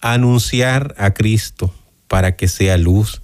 anunciar 0.00 0.94
a 0.98 1.12
Cristo 1.12 1.74
para 2.06 2.36
que 2.36 2.46
sea 2.46 2.76
luz, 2.76 3.22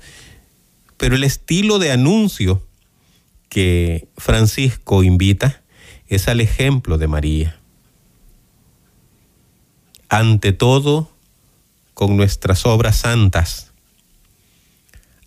pero 0.97 1.15
el 1.15 1.25
estilo 1.25 1.79
de 1.79 1.93
anuncio 1.93 2.65
que 3.49 4.09
Francisco 4.17 5.03
invita 5.03 5.63
es 6.09 6.27
al 6.27 6.41
ejemplo 6.41 6.99
de 6.99 7.07
María. 7.07 7.61
Ante 10.09 10.53
todo, 10.53 11.11
con 11.99 12.17
nuestras 12.17 12.65
obras 12.65 12.95
santas. 12.95 13.73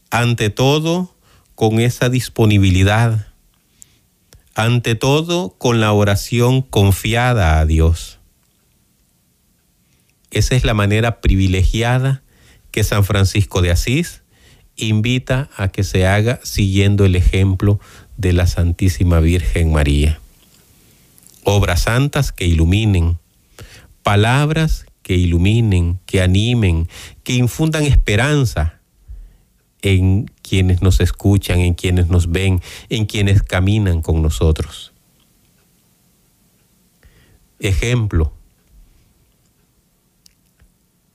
Ante 0.09 0.49
todo, 0.49 1.13
con 1.53 1.81
esa 1.81 2.07
disponibilidad. 2.07 3.27
Ante 4.55 4.95
todo, 4.95 5.49
con 5.57 5.81
la 5.81 5.91
oración 5.91 6.61
confiada 6.61 7.59
a 7.59 7.65
Dios. 7.65 8.19
Esa 10.29 10.55
es 10.55 10.63
la 10.63 10.73
manera 10.73 11.19
privilegiada 11.19 12.23
que 12.71 12.85
San 12.85 13.03
Francisco 13.03 13.61
de 13.61 13.71
Asís 13.71 14.23
invita 14.77 15.49
a 15.57 15.67
que 15.67 15.83
se 15.83 16.07
haga 16.07 16.39
siguiendo 16.41 17.03
el 17.03 17.17
ejemplo 17.17 17.81
de 18.15 18.31
la 18.31 18.47
Santísima 18.47 19.19
Virgen 19.19 19.73
María. 19.73 20.21
Obras 21.43 21.81
santas 21.81 22.31
que 22.31 22.45
iluminen, 22.45 23.17
palabras 24.03 24.85
que 25.03 25.15
iluminen, 25.15 25.99
que 26.05 26.21
animen, 26.21 26.87
que 27.23 27.33
infundan 27.33 27.83
esperanza 27.83 28.79
en 29.81 30.29
quienes 30.41 30.81
nos 30.81 30.99
escuchan, 30.99 31.59
en 31.59 31.73
quienes 31.73 32.07
nos 32.07 32.31
ven, 32.31 32.61
en 32.89 33.05
quienes 33.05 33.41
caminan 33.43 34.01
con 34.01 34.21
nosotros. 34.21 34.93
Ejemplo, 37.59 38.33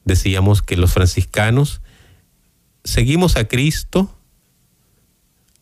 decíamos 0.05 0.63
que 0.63 0.77
los 0.77 0.93
franciscanos 0.93 1.81
seguimos 2.85 3.37
a 3.37 3.47
Cristo 3.47 4.13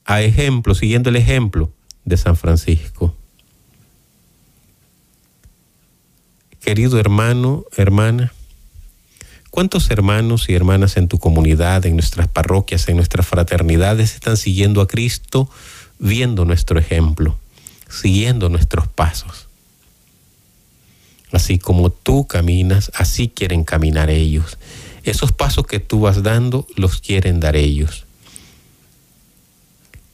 a 0.05 0.21
ejemplo, 0.21 0.75
siguiendo 0.75 1.09
el 1.09 1.17
ejemplo 1.17 1.73
de 2.05 2.17
San 2.17 2.37
Francisco. 2.37 3.17
Querido 6.65 6.99
hermano, 6.99 7.67
hermana, 7.77 8.33
¿cuántos 9.51 9.91
hermanos 9.91 10.49
y 10.49 10.55
hermanas 10.55 10.97
en 10.97 11.09
tu 11.09 11.19
comunidad, 11.19 11.85
en 11.85 11.93
nuestras 11.93 12.27
parroquias, 12.27 12.89
en 12.89 12.97
nuestras 12.97 13.27
fraternidades 13.27 14.15
están 14.15 14.39
siguiendo 14.39 14.81
a 14.81 14.89
Cristo, 14.89 15.51
viendo 15.99 16.47
nuestro 16.47 16.79
ejemplo, 16.79 17.37
siguiendo 17.91 18.49
nuestros 18.49 18.89
pasos? 18.89 19.47
Así 21.33 21.59
como 21.59 21.91
tú 21.91 22.27
caminas, 22.27 22.91
así 22.95 23.29
quieren 23.29 23.65
caminar 23.65 24.09
ellos. 24.09 24.57
Esos 25.03 25.33
pasos 25.33 25.67
que 25.67 25.81
tú 25.81 26.01
vas 26.01 26.23
dando 26.23 26.67
los 26.77 27.03
quieren 27.03 27.41
dar 27.41 27.57
ellos. 27.57 28.07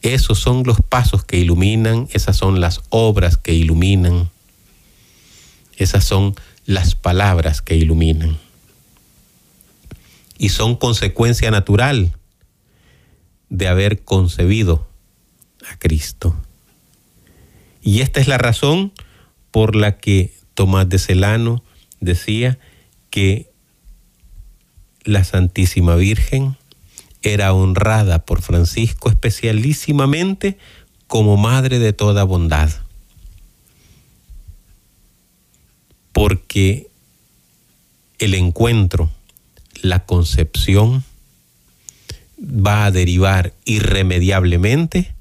Esos 0.02 0.40
son 0.40 0.64
los 0.64 0.80
pasos 0.80 1.22
que 1.22 1.36
iluminan, 1.36 2.08
esas 2.10 2.36
son 2.36 2.60
las 2.60 2.80
obras 2.88 3.36
que 3.36 3.54
iluminan, 3.54 4.30
esas 5.82 6.04
son 6.04 6.34
las 6.66 6.94
palabras 6.94 7.62
que 7.62 7.76
iluminan. 7.76 8.38
Y 10.38 10.50
son 10.50 10.76
consecuencia 10.76 11.50
natural 11.50 12.16
de 13.48 13.68
haber 13.68 14.02
concebido 14.02 14.86
a 15.70 15.78
Cristo. 15.78 16.34
Y 17.82 18.00
esta 18.00 18.20
es 18.20 18.28
la 18.28 18.38
razón 18.38 18.92
por 19.50 19.74
la 19.74 19.98
que 19.98 20.32
Tomás 20.54 20.88
de 20.88 20.98
Celano 20.98 21.62
decía 22.00 22.58
que 23.10 23.50
la 25.04 25.24
Santísima 25.24 25.96
Virgen 25.96 26.56
era 27.22 27.52
honrada 27.52 28.24
por 28.24 28.42
Francisco 28.42 29.08
especialísimamente 29.08 30.58
como 31.06 31.36
madre 31.36 31.78
de 31.78 31.92
toda 31.92 32.24
bondad. 32.24 32.70
Porque 36.12 36.88
el 38.18 38.34
encuentro, 38.34 39.10
la 39.82 40.04
concepción, 40.04 41.04
va 42.40 42.86
a 42.86 42.90
derivar 42.90 43.52
irremediablemente 43.64 45.14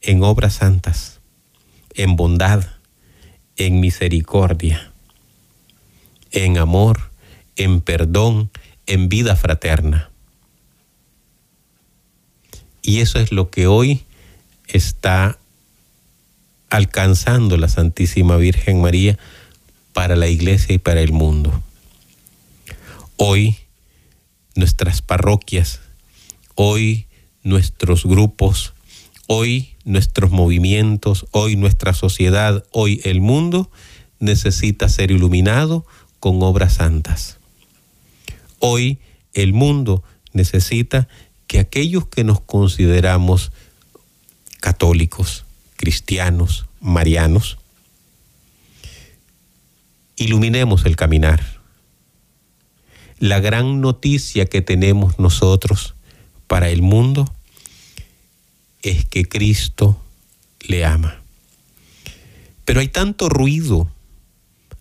en 0.00 0.22
obras 0.22 0.54
santas, 0.54 1.20
en 1.94 2.16
bondad, 2.16 2.66
en 3.56 3.80
misericordia, 3.80 4.92
en 6.30 6.58
amor, 6.58 7.10
en 7.56 7.80
perdón, 7.80 8.50
en 8.86 9.08
vida 9.08 9.36
fraterna. 9.36 10.10
Y 12.82 13.00
eso 13.00 13.18
es 13.18 13.32
lo 13.32 13.50
que 13.50 13.66
hoy 13.66 14.04
está 14.66 15.38
alcanzando 16.70 17.56
la 17.56 17.68
Santísima 17.68 18.36
Virgen 18.36 18.80
María 18.80 19.18
para 19.98 20.14
la 20.14 20.28
iglesia 20.28 20.76
y 20.76 20.78
para 20.78 21.00
el 21.00 21.10
mundo. 21.10 21.60
Hoy 23.16 23.56
nuestras 24.54 25.02
parroquias, 25.02 25.80
hoy 26.54 27.08
nuestros 27.42 28.06
grupos, 28.06 28.74
hoy 29.26 29.74
nuestros 29.84 30.30
movimientos, 30.30 31.26
hoy 31.32 31.56
nuestra 31.56 31.94
sociedad, 31.94 32.64
hoy 32.70 33.00
el 33.02 33.20
mundo 33.20 33.72
necesita 34.20 34.88
ser 34.88 35.10
iluminado 35.10 35.84
con 36.20 36.44
obras 36.44 36.74
santas. 36.74 37.38
Hoy 38.60 39.00
el 39.34 39.52
mundo 39.52 40.04
necesita 40.32 41.08
que 41.48 41.58
aquellos 41.58 42.06
que 42.06 42.22
nos 42.22 42.40
consideramos 42.40 43.50
católicos, 44.60 45.44
cristianos, 45.74 46.66
marianos, 46.80 47.57
iluminemos 50.18 50.84
el 50.84 50.96
caminar. 50.96 51.42
La 53.18 53.40
gran 53.40 53.80
noticia 53.80 54.46
que 54.46 54.62
tenemos 54.62 55.18
nosotros 55.18 55.94
para 56.46 56.68
el 56.68 56.82
mundo 56.82 57.32
es 58.82 59.04
que 59.04 59.28
Cristo 59.28 60.00
le 60.60 60.84
ama. 60.84 61.20
Pero 62.64 62.80
hay 62.80 62.88
tanto 62.88 63.28
ruido, 63.28 63.88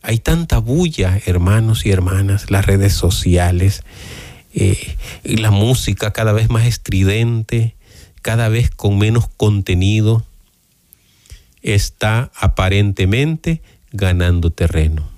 hay 0.02 0.20
tanta 0.20 0.58
bulla, 0.58 1.20
hermanos 1.26 1.86
y 1.86 1.92
hermanas, 1.92 2.52
las 2.52 2.66
redes 2.66 2.94
sociales, 2.94 3.84
eh, 4.54 4.98
la 5.24 5.52
música 5.52 6.12
cada 6.12 6.34
vez 6.34 6.50
más 6.50 6.66
estridente, 6.66 7.76
cada 8.22 8.50
vez 8.50 8.70
con 8.70 8.98
menos 8.98 9.28
contenido, 9.30 10.26
está 11.62 12.32
aparentemente 12.36 13.62
ganando 13.92 14.52
terreno. 14.52 15.17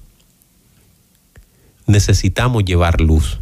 Necesitamos 1.89 2.63
llevar 2.65 3.01
luz, 3.01 3.39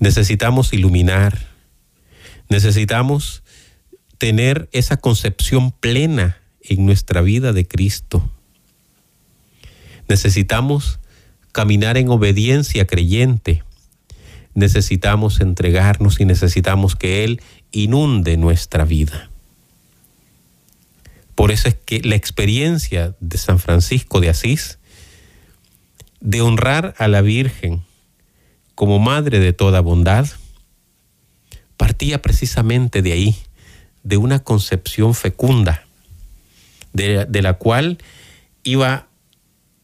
Necesitamos 0.00 0.72
iluminar, 0.72 1.48
necesitamos 2.48 3.42
tener 4.18 4.68
esa 4.72 4.96
concepción 4.96 5.72
plena 5.72 6.38
en 6.62 6.86
nuestra 6.86 7.20
vida 7.20 7.52
de 7.52 7.66
Cristo. 7.66 8.30
Necesitamos 10.08 11.00
caminar 11.50 11.96
en 11.96 12.10
obediencia 12.10 12.86
creyente. 12.86 13.64
Necesitamos 14.54 15.40
entregarnos 15.40 16.20
y 16.20 16.26
necesitamos 16.26 16.94
que 16.94 17.24
Él 17.24 17.40
inunde 17.72 18.36
nuestra 18.36 18.84
vida. 18.84 19.30
Por 21.34 21.50
eso 21.50 21.68
es 21.68 21.74
que 21.74 22.00
la 22.02 22.14
experiencia 22.14 23.16
de 23.18 23.38
San 23.38 23.58
Francisco 23.58 24.20
de 24.20 24.28
Asís, 24.28 24.77
de 26.20 26.40
honrar 26.40 26.94
a 26.98 27.08
la 27.08 27.20
Virgen 27.22 27.82
como 28.74 28.98
madre 28.98 29.40
de 29.40 29.52
toda 29.52 29.80
bondad, 29.80 30.28
partía 31.76 32.22
precisamente 32.22 33.02
de 33.02 33.12
ahí, 33.12 33.36
de 34.04 34.16
una 34.16 34.38
concepción 34.38 35.14
fecunda, 35.14 35.84
de, 36.92 37.42
la 37.42 37.54
cual 37.54 37.98
iba 38.62 39.08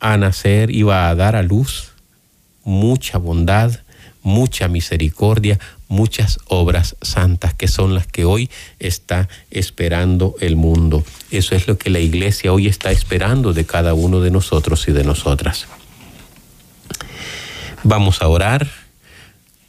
a 0.01 0.17
nacer, 0.17 0.71
iba 0.71 1.09
a 1.09 1.15
dar 1.15 1.37
a 1.37 1.43
luz 1.43 1.93
mucha 2.63 3.19
bondad, 3.19 3.81
mucha 4.23 4.69
misericordia, 4.69 5.59
muchas 5.89 6.39
obras 6.47 6.97
santas 7.03 7.53
que 7.53 7.69
son 7.69 7.95
las 7.95 8.07
que 8.07 8.25
hoy 8.25 8.51
está 8.79 9.29
esperando 9.51 10.35
el 10.41 10.57
mundo. 10.57 11.05
Eso 11.31 11.55
es 11.55 11.69
lo 11.69 11.79
que 11.79 11.91
la 11.91 12.01
iglesia 12.01 12.53
hoy 12.53 12.67
está 12.69 12.91
esperando 12.91 13.53
de 13.53 13.67
cada 13.67 13.95
uno 13.95 14.21
de 14.21 14.31
nosotros 14.31 14.89
y 14.89 14.93
de 14.93 15.05
nosotras. 15.05 15.67
Vamos 17.87 18.23
a 18.23 18.29
orar 18.29 18.67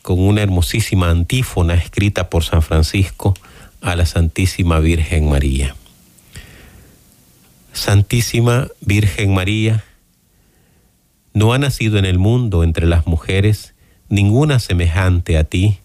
con 0.01 0.21
una 0.21 0.41
hermosísima 0.41 1.09
antífona 1.09 1.73
escrita 1.73 2.29
por 2.29 2.45
San 2.45 2.61
Francisco 2.61 3.33
a 3.81 3.97
la 3.97 4.05
Santísima 4.05 4.79
Virgen 4.79 5.27
María. 5.27 5.75
Santísima 7.73 8.69
Virgen 8.79 9.33
María, 9.33 9.83
no 11.33 11.51
ha 11.51 11.57
nacido 11.57 11.97
en 11.97 12.05
el 12.05 12.17
mundo 12.17 12.63
entre 12.63 12.85
las 12.85 13.05
mujeres 13.05 13.73
ninguna 14.07 14.59
semejante 14.59 15.37
a 15.37 15.43
ti, 15.43 15.79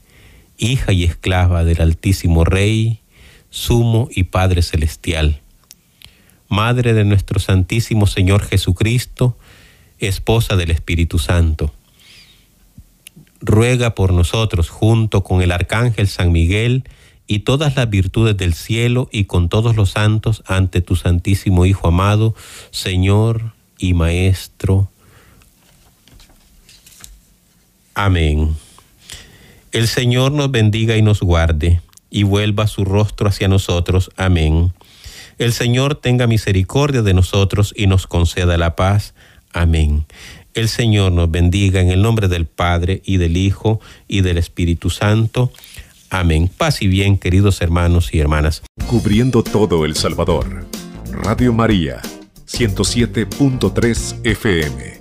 hija 0.57 0.93
y 0.93 1.03
esclava 1.03 1.65
del 1.65 1.83
Altísimo 1.83 2.45
Rey, 2.45 3.01
Sumo 3.51 4.09
y 4.15 4.23
Padre 4.23 4.63
Celestial. 4.63 5.41
Madre 6.49 6.95
de 6.95 7.05
nuestro 7.05 7.41
Santísimo 7.41 8.07
Señor 8.07 8.45
Jesucristo, 8.45 9.37
esposa 9.99 10.55
del 10.55 10.71
Espíritu 10.71 11.19
Santo. 11.19 11.75
Ruega 13.41 13.95
por 13.95 14.13
nosotros 14.13 14.69
junto 14.69 15.23
con 15.23 15.43
el 15.43 15.53
Arcángel 15.53 16.09
San 16.09 16.33
Miguel 16.33 16.85
y 17.27 17.41
todas 17.41 17.77
las 17.77 17.89
virtudes 17.89 18.37
del 18.37 18.55
cielo 18.55 19.09
y 19.13 19.25
con 19.25 19.49
todos 19.49 19.77
los 19.77 19.91
santos 19.91 20.43
ante 20.47 20.81
tu 20.81 20.97
Santísimo 20.97 21.65
Hijo 21.65 21.89
amado, 21.89 22.35
Señor 22.71 23.53
y 23.79 23.95
Maestro 23.95 24.91
Amén. 27.95 28.57
El 29.73 29.87
Señor 29.87 30.33
nos 30.33 30.51
bendiga 30.51 30.97
y 30.97 31.03
nos 31.03 31.21
guarde, 31.21 31.83
y 32.09 32.23
vuelva 32.23 32.67
su 32.67 32.87
rostro 32.87 33.29
hacia 33.29 33.47
nosotros. 33.47 34.11
Amén. 34.17 34.73
El 35.37 35.53
Señor 35.53 35.97
tenga 35.97 36.27
misericordia 36.27 37.03
de 37.03 37.13
nosotros 37.13 37.75
y 37.77 37.87
nos 37.87 38.07
conceda 38.07 38.57
la 38.57 38.75
paz. 38.75 39.13
Amén. 39.53 40.07
El 40.55 40.69
Señor 40.69 41.13
nos 41.13 41.31
bendiga 41.31 41.81
en 41.81 41.91
el 41.91 42.03
nombre 42.03 42.29
del 42.29 42.47
Padre 42.47 43.03
y 43.05 43.19
del 43.19 43.37
Hijo 43.37 43.81
y 44.09 44.23
del 44.23 44.39
Espíritu 44.39 44.91
Santo. 44.91 45.53
Amén. 46.11 46.51
Paz 46.55 46.83
y 46.83 46.89
bien, 46.89 47.19
queridos 47.19 47.63
hermanos 47.63 48.13
y 48.13 48.19
hermanas. 48.19 48.63
Cubriendo 48.89 49.45
todo 49.45 49.85
El 49.85 49.95
Salvador. 49.95 50.67
Radio 51.13 51.53
María, 51.53 52.01
107.3 52.47 54.27
FM. 54.27 55.01